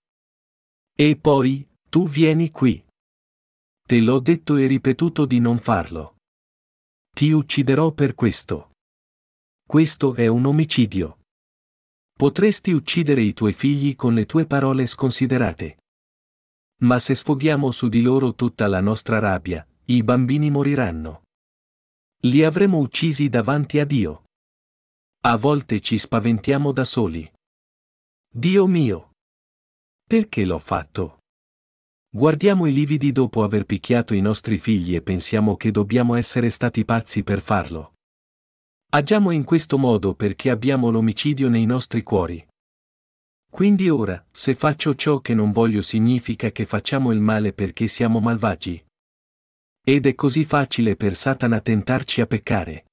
E 0.95 1.17
poi, 1.17 1.69
tu 1.91 2.07
vieni 2.07 2.53
qui. 2.53 2.87
Te 3.83 4.01
l'ho 4.01 4.21
detto 4.21 4.55
e 4.55 4.69
ripetuto 4.69 5.27
di 5.27 5.41
non 5.41 5.59
farlo. 5.59 6.19
Ti 7.11 7.33
ucciderò 7.33 7.91
per 7.91 8.15
questo. 8.15 8.71
Questo 9.67 10.15
è 10.15 10.29
un 10.29 10.47
omicidio. 10.47 11.19
Potresti 12.19 12.73
uccidere 12.73 13.21
i 13.21 13.35
tuoi 13.35 13.53
figli 13.53 13.95
con 13.95 14.15
le 14.15 14.25
tue 14.25 14.47
parole 14.47 14.87
sconsiderate. 14.87 15.77
Ma 16.81 16.99
se 16.99 17.15
sfoghiamo 17.15 17.71
su 17.71 17.89
di 17.89 18.01
loro 18.01 18.35
tutta 18.35 18.67
la 18.69 18.81
nostra 18.81 19.19
rabbia, 19.19 19.67
i 19.85 20.03
bambini 20.03 20.49
moriranno. 20.49 21.25
Li 22.23 22.43
avremo 22.43 22.79
uccisi 22.79 23.29
davanti 23.29 23.81
a 23.81 23.85
Dio. 23.85 24.25
A 25.25 25.37
volte 25.37 25.81
ci 25.81 25.99
spaventiamo 25.99 26.73
da 26.73 26.85
soli. 26.85 27.31
Dio 28.33 28.67
mio! 28.67 29.11
Perché 30.03 30.47
l'ho 30.47 30.59
fatto? 30.59 31.19
Guardiamo 32.09 32.65
i 32.65 32.73
lividi 32.73 33.13
dopo 33.13 33.43
aver 33.43 33.67
picchiato 33.67 34.15
i 34.15 34.23
nostri 34.23 34.57
figli 34.57 34.95
e 34.95 35.03
pensiamo 35.03 35.55
che 35.57 35.71
dobbiamo 35.71 36.15
essere 36.15 36.49
stati 36.49 36.87
pazzi 36.87 37.23
per 37.23 37.43
farlo. 37.43 37.96
Agiamo 38.89 39.33
in 39.33 39.43
questo 39.43 39.79
modo 39.79 40.15
perché 40.15 40.49
abbiamo 40.49 40.91
l'omicidio 40.91 41.49
nei 41.49 41.67
nostri 41.67 42.03
cuori. 42.03 42.47
Quindi 43.51 43.89
ora, 43.89 44.25
se 44.31 44.55
faccio 44.55 44.95
ciò 44.95 45.21
che 45.21 45.35
non 45.35 45.51
voglio 45.51 45.83
significa 45.83 46.51
che 46.51 46.67
facciamo 46.67 47.11
il 47.11 47.21
male 47.21 47.53
perché 47.53 47.89
siamo 47.89 48.21
malvagi. 48.21 48.83
Ed 49.85 50.07
è 50.07 50.15
così 50.15 50.45
facile 50.45 50.95
per 50.95 51.15
Satana 51.15 51.61
tentarci 51.61 52.21
a 52.21 52.27
peccare. 52.27 52.85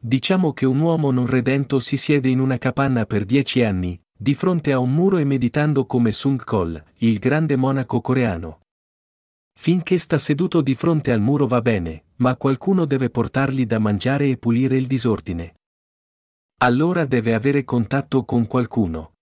Diciamo 0.00 0.52
che 0.52 0.66
un 0.66 0.80
uomo 0.80 1.10
non 1.10 1.26
redento 1.26 1.78
si 1.78 1.96
siede 1.96 2.28
in 2.28 2.40
una 2.40 2.58
capanna 2.58 3.04
per 3.06 3.24
dieci 3.24 3.62
anni, 3.62 4.00
di 4.16 4.34
fronte 4.34 4.72
a 4.72 4.78
un 4.78 4.92
muro 4.92 5.18
e 5.18 5.24
meditando 5.24 5.86
come 5.86 6.10
Sung 6.10 6.42
Kol, 6.42 6.82
il 6.98 7.18
grande 7.18 7.56
monaco 7.56 8.00
coreano. 8.00 8.60
Finché 9.60 9.98
sta 9.98 10.18
seduto 10.18 10.60
di 10.60 10.76
fronte 10.76 11.10
al 11.10 11.20
muro 11.20 11.48
va 11.48 11.60
bene, 11.60 12.04
ma 12.18 12.36
qualcuno 12.36 12.84
deve 12.84 13.10
portargli 13.10 13.66
da 13.66 13.80
mangiare 13.80 14.28
e 14.28 14.38
pulire 14.38 14.76
il 14.76 14.86
disordine. 14.86 15.56
Allora 16.58 17.04
deve 17.04 17.34
avere 17.34 17.64
contatto 17.64 18.24
con 18.24 18.46
qualcuno. 18.46 19.14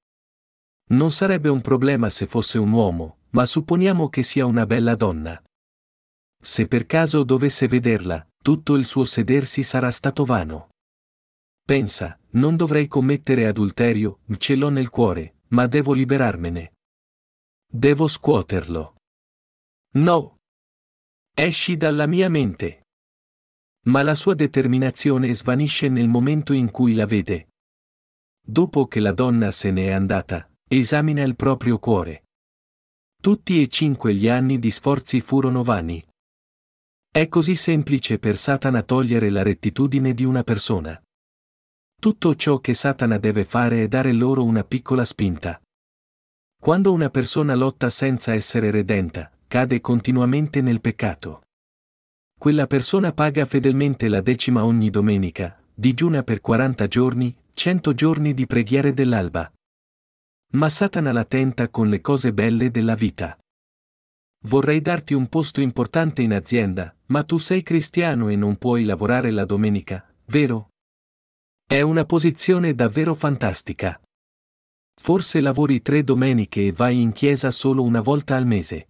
Non 0.90 1.11
sarebbe 1.11 1.49
un 1.49 1.62
problema 1.62 2.11
se 2.11 2.27
fosse 2.27 2.59
un 2.59 2.70
uomo, 2.70 3.20
ma 3.31 3.46
supponiamo 3.46 4.11
che 4.11 4.22
sia 4.22 4.44
una 4.44 4.66
bella 4.66 4.94
donna. 4.94 5.42
Se 6.38 6.68
per 6.68 6.85
caso 6.85 7.25
dovesse 7.25 7.66
vederla, 7.66 8.25
tutto 8.37 8.75
il 8.75 8.85
suo 8.85 9.05
sedersi 9.05 9.62
sarà 9.62 9.90
stato 9.90 10.27
vano. 10.27 10.68
Pensa, 11.64 12.16
non 12.33 12.57
dovrei 12.57 12.87
commettere 12.88 13.46
adulterio, 13.46 14.18
ce 14.37 14.55
l'ho 14.55 14.68
nel 14.68 14.90
cuore, 14.90 15.37
ma 15.49 15.66
devo 15.66 15.94
liberarmene. 15.94 16.75
Devo 17.66 18.07
scuoterlo. 18.07 18.96
No. 19.97 20.37
Esci 21.35 21.79
dalla 21.79 22.07
mia 22.07 22.29
mente. 22.29 22.83
Ma 23.87 24.03
la 24.03 24.15
sua 24.15 24.35
determinazione 24.35 25.33
svanisce 25.33 25.89
nel 25.89 26.07
momento 26.07 26.53
in 26.53 26.71
cui 26.71 26.94
la 26.94 27.07
vede. 27.07 27.49
Dopo 28.47 28.88
che 28.88 29.01
la 29.01 29.13
donna 29.13 29.51
se 29.51 29.71
n'è 29.71 29.90
andata, 29.90 30.51
Esamina 30.69 31.23
il 31.23 31.37
proprio 31.37 31.79
cuore. 31.79 32.25
Tutti 33.23 33.63
e 33.63 33.69
cinque 33.69 34.13
gli 34.13 34.29
anni 34.29 34.59
di 34.59 34.71
sforzi 34.71 35.21
furono 35.21 35.63
vani. 35.63 36.05
È 37.09 37.29
così 37.29 37.55
semplice 37.55 38.19
per 38.19 38.37
Satana 38.37 38.83
togliere 38.83 39.31
la 39.31 39.42
rettitudine 39.42 40.13
di 40.13 40.25
una 40.25 40.42
persona. 40.42 41.01
Tutto 41.99 42.35
ciò 42.35 42.59
che 42.59 42.75
Satana 42.75 43.17
deve 43.17 43.44
fare 43.44 43.85
è 43.85 43.88
dare 43.88 44.13
loro 44.13 44.44
una 44.44 44.65
piccola 44.65 45.05
spinta. 45.05 45.59
Quando 46.61 46.92
una 46.92 47.09
persona 47.09 47.55
lotta 47.55 47.88
senza 47.88 48.35
essere 48.35 48.71
redenta, 48.71 49.31
cade 49.49 49.81
continuamente 49.81 50.61
nel 50.61 50.81
peccato. 50.81 51.42
Quella 52.38 52.67
persona 52.67 53.13
paga 53.13 53.47
fedelmente 53.47 54.09
la 54.09 54.21
decima 54.21 54.65
ogni 54.65 54.90
domenica, 54.90 55.59
digiuna 55.73 56.23
per 56.23 56.40
40 56.40 56.87
giorni, 56.88 57.35
100 57.55 57.94
giorni 57.94 58.35
di 58.35 58.47
preghiere 58.47 58.92
dell'alba. 58.92 59.51
Ma 60.53 60.69
Satana 60.69 61.13
la 61.13 61.25
tenta 61.25 61.69
con 61.69 61.88
le 61.88 62.01
cose 62.01 62.33
belle 62.33 62.71
della 62.71 62.94
vita. 62.94 63.38
Vorrei 64.44 64.81
darti 64.81 65.15
un 65.15 65.29
posto 65.29 65.61
importante 65.61 66.23
in 66.23 66.33
azienda, 66.33 66.94
ma 67.07 67.23
tu 67.25 67.38
sei 67.38 67.63
cristiano 67.63 68.29
e 68.29 68.37
non 68.37 68.57
puoi 68.57 68.85
lavorare 68.85 69.31
la 69.31 69.44
domenica, 69.44 70.07
vero? 70.27 70.69
È 71.67 71.81
una 71.81 72.05
posizione 72.05 72.75
davvero 72.75 73.15
fantastica. 73.15 74.01
Forse 75.01 75.40
lavori 75.40 75.83
tre 75.83 76.05
domeniche 76.05 76.67
e 76.67 76.73
vai 76.73 77.01
in 77.01 77.13
chiesa 77.13 77.51
solo 77.51 77.83
una 77.83 78.01
volta 78.01 78.37
al 78.37 78.47
mese. 78.47 78.88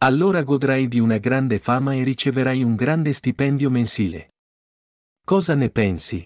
Allora 0.00 0.44
godrai 0.44 0.86
di 0.86 1.00
una 1.00 1.18
grande 1.18 1.58
fama 1.58 1.92
e 1.92 2.04
riceverai 2.04 2.62
un 2.62 2.76
grande 2.76 3.12
stipendio 3.12 3.68
mensile. 3.68 4.34
Cosa 5.24 5.56
ne 5.56 5.70
pensi? 5.70 6.24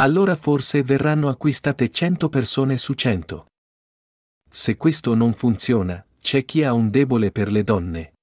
Allora 0.00 0.34
forse 0.34 0.82
verranno 0.82 1.28
acquistate 1.28 1.90
100 1.90 2.30
persone 2.30 2.78
su 2.78 2.94
100. 2.94 3.46
Se 4.48 4.76
questo 4.78 5.14
non 5.14 5.34
funziona, 5.34 6.02
c'è 6.20 6.46
chi 6.46 6.62
ha 6.62 6.72
un 6.72 6.88
debole 6.88 7.30
per 7.32 7.52
le 7.52 7.64
donne. 7.64 8.14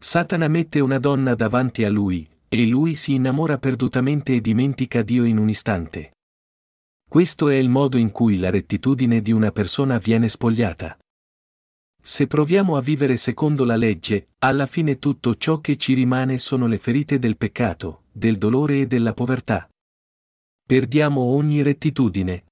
Satana 0.00 0.48
mette 0.48 0.80
una 0.80 0.98
donna 0.98 1.36
davanti 1.36 1.84
a 1.84 1.90
lui, 1.90 2.28
e 2.48 2.66
lui 2.66 2.94
si 2.94 3.14
innamora 3.14 3.58
perdutamente 3.58 4.34
e 4.34 4.40
dimentica 4.40 5.02
Dio 5.02 5.22
in 5.22 5.38
un 5.38 5.48
istante. 5.48 6.14
Questo 7.08 7.48
è 7.48 7.54
il 7.54 7.68
modo 7.68 7.98
in 7.98 8.10
cui 8.10 8.36
la 8.38 8.50
rettitudine 8.50 9.20
di 9.20 9.30
una 9.30 9.52
persona 9.52 9.98
viene 9.98 10.28
spogliata. 10.28 10.98
Se 12.06 12.26
proviamo 12.26 12.76
a 12.76 12.82
vivere 12.82 13.16
secondo 13.16 13.64
la 13.64 13.76
legge, 13.76 14.28
alla 14.40 14.66
fine 14.66 14.98
tutto 14.98 15.36
ciò 15.36 15.62
che 15.62 15.78
ci 15.78 15.94
rimane 15.94 16.36
sono 16.36 16.66
le 16.66 16.76
ferite 16.76 17.18
del 17.18 17.38
peccato, 17.38 18.02
del 18.12 18.36
dolore 18.36 18.80
e 18.80 18.86
della 18.86 19.14
povertà. 19.14 19.66
Perdiamo 20.66 21.22
ogni 21.22 21.62
rettitudine. 21.62 22.44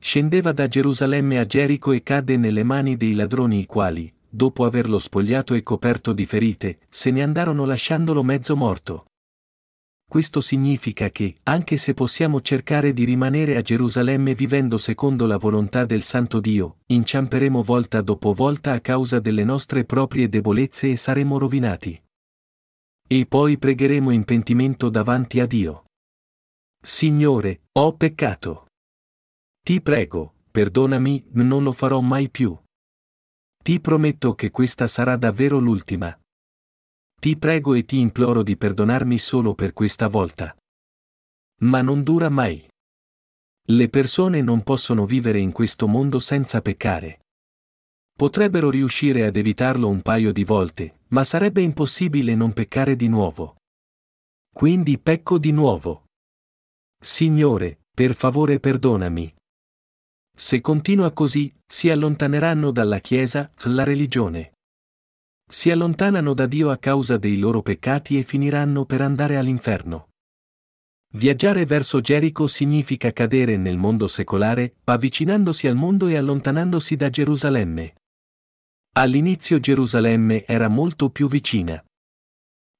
Scendeva 0.00 0.52
da 0.52 0.68
Gerusalemme 0.68 1.40
a 1.40 1.44
Gerico 1.44 1.90
e 1.90 2.04
cadde 2.04 2.36
nelle 2.36 2.62
mani 2.62 2.96
dei 2.96 3.14
ladroni 3.14 3.58
i 3.58 3.66
quali, 3.66 4.12
dopo 4.28 4.64
averlo 4.64 4.98
spogliato 4.98 5.54
e 5.54 5.64
coperto 5.64 6.12
di 6.12 6.24
ferite, 6.24 6.78
se 6.88 7.10
ne 7.10 7.24
andarono 7.24 7.64
lasciandolo 7.64 8.22
mezzo 8.22 8.54
morto. 8.54 9.06
Questo 10.12 10.42
significa 10.42 11.08
che, 11.08 11.38
anche 11.44 11.78
se 11.78 11.94
possiamo 11.94 12.42
cercare 12.42 12.92
di 12.92 13.04
rimanere 13.04 13.56
a 13.56 13.62
Gerusalemme 13.62 14.34
vivendo 14.34 14.76
secondo 14.76 15.24
la 15.24 15.38
volontà 15.38 15.86
del 15.86 16.02
Santo 16.02 16.38
Dio, 16.38 16.80
inciamperemo 16.88 17.62
volta 17.62 18.02
dopo 18.02 18.34
volta 18.34 18.72
a 18.72 18.80
causa 18.82 19.20
delle 19.20 19.42
nostre 19.42 19.86
proprie 19.86 20.28
debolezze 20.28 20.90
e 20.90 20.96
saremo 20.96 21.38
rovinati. 21.38 21.98
E 23.08 23.24
poi 23.24 23.56
pregheremo 23.56 24.10
in 24.10 24.24
pentimento 24.24 24.90
davanti 24.90 25.40
a 25.40 25.46
Dio. 25.46 25.84
Signore, 26.78 27.62
ho 27.72 27.96
peccato. 27.96 28.66
Ti 29.64 29.80
prego, 29.80 30.34
perdonami, 30.50 31.24
non 31.30 31.62
lo 31.62 31.72
farò 31.72 32.00
mai 32.00 32.28
più. 32.28 32.54
Ti 33.64 33.80
prometto 33.80 34.34
che 34.34 34.50
questa 34.50 34.86
sarà 34.88 35.16
davvero 35.16 35.58
l'ultima. 35.58 36.14
Ti 37.22 37.36
prego 37.36 37.74
e 37.74 37.84
ti 37.84 38.00
imploro 38.00 38.42
di 38.42 38.56
perdonarmi 38.56 39.16
solo 39.16 39.54
per 39.54 39.72
questa 39.72 40.08
volta. 40.08 40.56
Ma 41.60 41.80
non 41.80 42.02
dura 42.02 42.28
mai. 42.28 42.68
Le 43.68 43.88
persone 43.88 44.42
non 44.42 44.64
possono 44.64 45.06
vivere 45.06 45.38
in 45.38 45.52
questo 45.52 45.86
mondo 45.86 46.18
senza 46.18 46.60
peccare. 46.60 47.20
Potrebbero 48.12 48.70
riuscire 48.70 49.24
ad 49.24 49.36
evitarlo 49.36 49.88
un 49.88 50.02
paio 50.02 50.32
di 50.32 50.42
volte, 50.42 51.02
ma 51.10 51.22
sarebbe 51.22 51.60
impossibile 51.60 52.34
non 52.34 52.52
peccare 52.52 52.96
di 52.96 53.06
nuovo. 53.06 53.54
Quindi 54.52 54.98
pecco 54.98 55.38
di 55.38 55.52
nuovo. 55.52 56.06
Signore, 57.00 57.82
per 57.94 58.16
favore 58.16 58.58
perdonami. 58.58 59.32
Se 60.34 60.60
continua 60.60 61.12
così, 61.12 61.54
si 61.64 61.88
allontaneranno 61.88 62.72
dalla 62.72 62.98
Chiesa, 62.98 63.48
la 63.66 63.84
religione. 63.84 64.51
Si 65.52 65.70
allontanano 65.70 66.32
da 66.32 66.46
Dio 66.46 66.70
a 66.70 66.78
causa 66.78 67.18
dei 67.18 67.36
loro 67.36 67.60
peccati 67.60 68.16
e 68.16 68.22
finiranno 68.22 68.86
per 68.86 69.02
andare 69.02 69.36
all'inferno. 69.36 70.08
Viaggiare 71.12 71.66
verso 71.66 72.00
Gerico 72.00 72.46
significa 72.46 73.12
cadere 73.12 73.58
nel 73.58 73.76
mondo 73.76 74.06
secolare, 74.06 74.76
avvicinandosi 74.84 75.66
al 75.66 75.76
mondo 75.76 76.06
e 76.06 76.16
allontanandosi 76.16 76.96
da 76.96 77.10
Gerusalemme. 77.10 77.96
All'inizio 78.94 79.60
Gerusalemme 79.60 80.46
era 80.46 80.68
molto 80.68 81.10
più 81.10 81.28
vicina. 81.28 81.84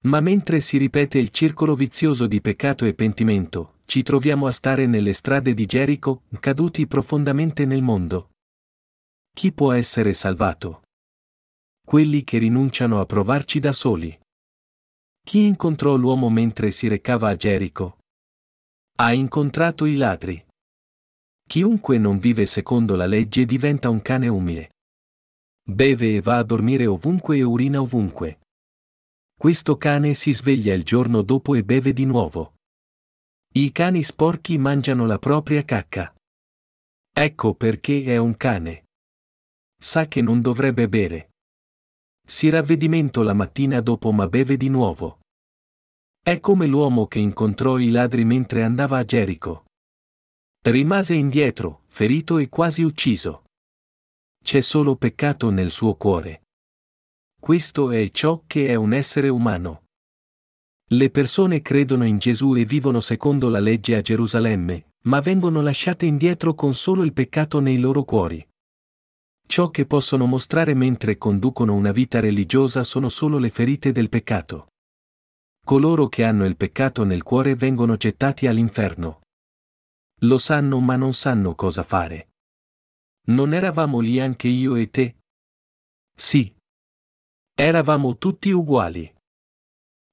Ma 0.05 0.21
mentre 0.21 0.61
si 0.61 0.79
ripete 0.79 1.19
il 1.19 1.29
circolo 1.29 1.75
vizioso 1.75 2.27
di 2.27 2.41
peccato 2.41 2.87
e 2.87 2.95
pentimento, 2.95 3.81
ci 3.85 4.03
troviamo 4.03 4.47
a 4.47 4.51
stare 4.51 4.87
nelle 4.87 5.13
strade 5.13 5.53
di 5.53 5.67
Gerico, 5.67 6.23
caduti 6.41 6.87
profondamente 6.87 7.67
nel 7.67 7.83
mondo. 7.83 8.31
Chi 9.31 9.53
può 9.53 9.73
essere 9.73 10.15
salvato? 10.15 10.85
Quelli 11.93 12.25
che 12.25 12.39
rinunciano 12.39 13.01
a 13.01 13.05
provarci 13.05 13.61
da 13.61 13.71
soli. 13.71 14.19
Chi 15.23 15.45
incontrò 15.45 15.95
l'uomo 15.95 16.31
mentre 16.31 16.71
si 16.71 16.89
recava 16.89 17.29
a 17.29 17.37
Gerico? 17.37 17.99
Ha 18.97 19.13
incontrato 19.13 19.85
i 19.85 19.97
ladri. 19.97 20.43
Chiunque 21.47 21.99
non 21.99 22.19
vive 22.19 22.47
secondo 22.47 22.97
la 22.97 23.05
legge 23.05 23.45
diventa 23.45 23.91
un 23.91 24.01
cane 24.01 24.29
umile. 24.29 24.71
Beve 25.63 26.15
e 26.15 26.23
va 26.23 26.39
a 26.39 26.43
dormire 26.45 26.87
ovunque 26.87 27.37
e 27.37 27.43
urina 27.43 27.83
ovunque. 27.83 28.41
Questo 29.39 29.77
cane 29.77 30.15
si 30.15 30.33
sveglia 30.33 30.73
il 30.73 30.85
giorno 30.85 31.21
dopo 31.21 31.55
e 31.55 31.63
beve 31.63 31.93
di 31.93 32.07
nuovo. 32.07 32.55
I 33.53 33.71
cani 33.71 34.03
sporchi 34.03 34.57
mangiano 34.57 35.05
la 35.05 35.19
propria 35.19 35.63
cacca. 35.63 36.15
Ecco 37.13 37.55
perché 37.55 38.03
è 38.05 38.17
un 38.17 38.35
cane. 38.39 38.85
Sa 39.79 40.09
che 40.09 40.23
non 40.23 40.41
dovrebbe 40.41 40.89
bere. 40.89 41.27
Si 42.33 42.49
ravvedimento 42.49 43.23
la 43.23 43.35
mattina 43.35 43.83
dopo 43.83 44.11
ma 44.11 44.27
beve 44.27 44.57
di 44.57 44.71
nuovo. 44.71 45.19
È 46.19 46.41
come 46.41 46.67
l'uomo 46.67 47.07
che 47.07 47.19
incontrò 47.19 47.79
i 47.79 47.91
ladri 47.91 48.25
mentre 48.25 48.63
andava 48.63 48.97
a 48.97 49.05
Gerico. 49.05 49.67
Rimase 50.63 51.13
indietro, 51.13 51.83
ferito 51.89 52.39
e 52.39 52.49
quasi 52.49 52.85
ucciso. 52.85 53.45
C'è 54.43 54.63
solo 54.63 54.97
peccato 54.97 55.51
nel 55.51 55.71
suo 55.71 55.95
cuore. 55.95 56.45
Questo 57.39 57.91
è 57.91 58.11
ciò 58.11 58.43
che 58.47 58.69
è 58.69 58.77
un 58.77 58.95
essere 58.95 59.29
umano. 59.29 59.83
Le 60.89 61.11
persone 61.11 61.61
credono 61.61 62.07
in 62.07 62.17
Gesù 62.17 62.55
e 62.55 62.65
vivono 62.65 63.01
secondo 63.01 63.51
la 63.51 63.61
legge 63.61 63.95
a 63.95 64.01
Gerusalemme, 64.01 64.93
ma 65.03 65.21
vengono 65.21 65.61
lasciate 65.61 66.07
indietro 66.07 66.55
con 66.55 66.73
solo 66.73 67.05
il 67.05 67.13
peccato 67.13 67.61
nei 67.61 67.77
loro 67.77 68.05
cuori. 68.05 68.43
Ciò 69.53 69.69
che 69.69 69.85
possono 69.85 70.25
mostrare 70.25 70.73
mentre 70.73 71.19
conducono 71.19 71.75
una 71.75 71.93
vita 71.93 72.21
religiosa 72.21 72.83
sono 72.83 73.11
solo 73.11 73.37
le 73.37 73.51
ferite 73.51 73.93
del 73.93 74.09
peccato. 74.09 74.69
Coloro 75.63 76.09
che 76.09 76.25
hanno 76.25 76.47
il 76.47 76.57
peccato 76.57 77.05
nel 77.05 77.23
cuore 77.23 77.55
vengono 77.55 77.97
gettati 77.97 78.47
all'inferno. 78.47 79.21
Lo 80.21 80.39
sanno 80.39 80.81
ma 80.81 80.97
non 80.97 81.13
sanno 81.13 81.55
cosa 81.55 81.83
fare. 81.83 82.31
Non 83.27 83.53
eravamo 83.53 84.01
lì 84.01 84.21
anche 84.21 84.49
io 84.49 84.75
e 84.75 84.89
te? 84.89 85.17
Sì. 86.17 86.51
Eravamo 87.55 88.17
tutti 88.17 88.51
uguali. 88.51 89.15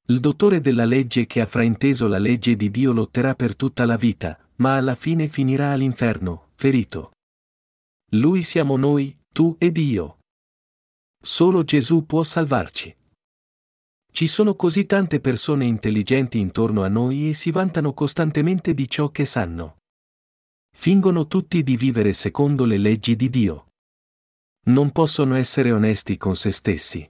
Il 0.08 0.20
dottore 0.20 0.60
della 0.60 0.84
legge 0.84 1.28
che 1.28 1.40
ha 1.40 1.46
frainteso 1.46 2.10
la 2.10 2.20
legge 2.20 2.58
di 2.58 2.70
Dio 2.70 2.92
lotterà 2.92 3.36
per 3.36 3.56
tutta 3.56 3.86
la 3.86 3.96
vita, 3.96 4.38
ma 4.56 4.76
alla 4.76 4.96
fine 4.96 5.30
finirà 5.30 5.72
all'inferno, 5.72 6.50
ferito. 6.56 7.14
Lui 8.14 8.42
siamo 8.42 8.76
noi, 8.76 9.18
tu 9.32 9.56
ed 9.58 9.78
io. 9.78 10.20
Solo 11.22 11.64
Gesù 11.64 12.06
può 12.06 12.24
salvarci. 12.24 12.96
Ci 14.12 14.28
sono 14.28 14.56
così 14.56 14.86
tante 14.86 15.20
persone 15.20 15.66
intelligenti 15.66 16.40
intorno 16.40 16.84
a 16.84 16.88
noi 16.88 17.30
e 17.30 17.34
si 17.34 17.52
vantano 17.52 17.94
costantemente 17.94 18.74
di 18.74 18.90
ciò 18.90 19.10
che 19.10 19.26
sanno. 19.26 19.78
Fingono 20.76 21.28
tutti 21.28 21.64
di 21.64 21.78
vivere 21.78 22.14
secondo 22.14 22.66
le 22.66 22.78
leggi 22.78 23.16
di 23.16 23.30
Dio. 23.30 23.72
Non 24.68 24.92
possono 24.92 25.36
essere 25.36 25.72
onesti 25.72 26.18
con 26.18 26.36
se 26.36 26.52
stessi 26.52 27.10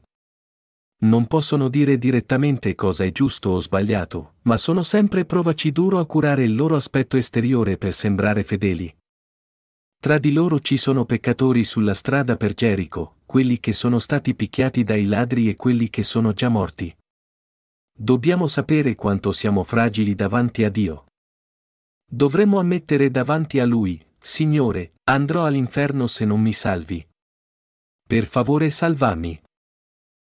non 1.01 1.27
possono 1.27 1.69
dire 1.69 1.97
direttamente 1.97 2.75
cosa 2.75 3.05
è 3.05 3.11
giusto 3.13 3.51
o 3.51 3.61
sbagliato, 3.61 4.33
ma 4.43 4.57
sono 4.57 4.83
sempre 4.83 5.23
provaci 5.23 5.71
duro 5.71 5.99
a 5.99 6.05
curare 6.05 6.43
il 6.43 6.55
loro 6.55 6.75
aspetto 6.75 7.15
esteriore 7.15 7.77
per 7.77 7.93
sembrare 7.93 8.43
fedeli. 8.43 8.93
Tra 10.01 10.17
di 10.17 10.31
loro 10.31 10.59
ci 10.59 10.77
sono 10.77 11.03
peccatori 11.03 11.65
sulla 11.65 11.93
strada 11.93 12.37
per 12.37 12.53
Gerico, 12.53 13.17
quelli 13.25 13.59
che 13.59 13.73
sono 13.73 13.99
stati 13.99 14.33
picchiati 14.33 14.85
dai 14.85 15.03
ladri 15.03 15.49
e 15.49 15.57
quelli 15.57 15.89
che 15.89 16.03
sono 16.03 16.31
già 16.31 16.47
morti. 16.47 16.95
Dobbiamo 17.93 18.47
sapere 18.47 18.95
quanto 18.95 19.33
siamo 19.33 19.65
fragili 19.65 20.15
davanti 20.15 20.63
a 20.63 20.69
Dio. 20.69 21.07
Dovremmo 22.09 22.59
ammettere 22.59 23.11
davanti 23.11 23.59
a 23.59 23.65
Lui, 23.65 24.01
Signore, 24.17 24.93
andrò 25.03 25.45
all'inferno 25.45 26.07
se 26.07 26.23
non 26.23 26.39
mi 26.39 26.53
salvi. 26.53 27.05
Per 28.07 28.25
favore 28.25 28.69
salvami. 28.69 29.41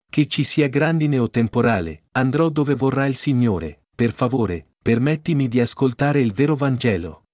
Che 0.09 0.29
ci 0.29 0.45
sia 0.45 0.69
grandine 0.69 1.19
o 1.19 1.29
temporale, 1.29 2.05
andrò 2.13 2.51
dove 2.51 2.77
vorrà 2.77 3.07
il 3.07 3.17
Signore, 3.17 3.87
per 3.97 4.13
favore, 4.13 4.75
permettimi 4.81 5.49
di 5.49 5.61
ascoltare 5.61 6.21
il 6.21 6.33
vero 6.33 6.55
Vangelo. 6.55 7.26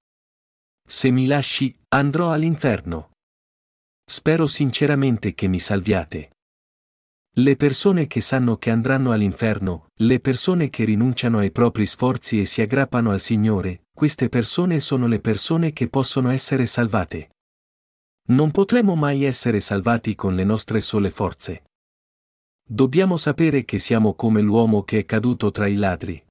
Se 0.94 1.10
mi 1.10 1.24
lasci, 1.24 1.74
andrò 1.88 2.32
all'inferno. 2.32 3.12
Spero 4.04 4.46
sinceramente 4.46 5.32
che 5.32 5.48
mi 5.48 5.58
salviate. 5.58 6.32
Le 7.34 7.56
persone 7.56 8.06
che 8.06 8.20
sanno 8.20 8.58
che 8.58 8.68
andranno 8.68 9.10
all'inferno, 9.10 9.86
le 10.00 10.20
persone 10.20 10.68
che 10.68 10.84
rinunciano 10.84 11.38
ai 11.38 11.50
propri 11.50 11.86
sforzi 11.86 12.40
e 12.40 12.44
si 12.44 12.60
aggrappano 12.60 13.10
al 13.10 13.20
Signore, 13.20 13.84
queste 13.90 14.28
persone 14.28 14.80
sono 14.80 15.06
le 15.06 15.18
persone 15.18 15.72
che 15.72 15.88
possono 15.88 16.28
essere 16.28 16.66
salvate. 16.66 17.30
Non 18.28 18.50
potremo 18.50 18.94
mai 18.94 19.24
essere 19.24 19.60
salvati 19.60 20.14
con 20.14 20.34
le 20.34 20.44
nostre 20.44 20.80
sole 20.80 21.10
forze. 21.10 21.62
Dobbiamo 22.62 23.16
sapere 23.16 23.64
che 23.64 23.78
siamo 23.78 24.12
come 24.12 24.42
l'uomo 24.42 24.82
che 24.82 24.98
è 24.98 25.04
caduto 25.06 25.50
tra 25.50 25.66
i 25.66 25.74
ladri. 25.74 26.22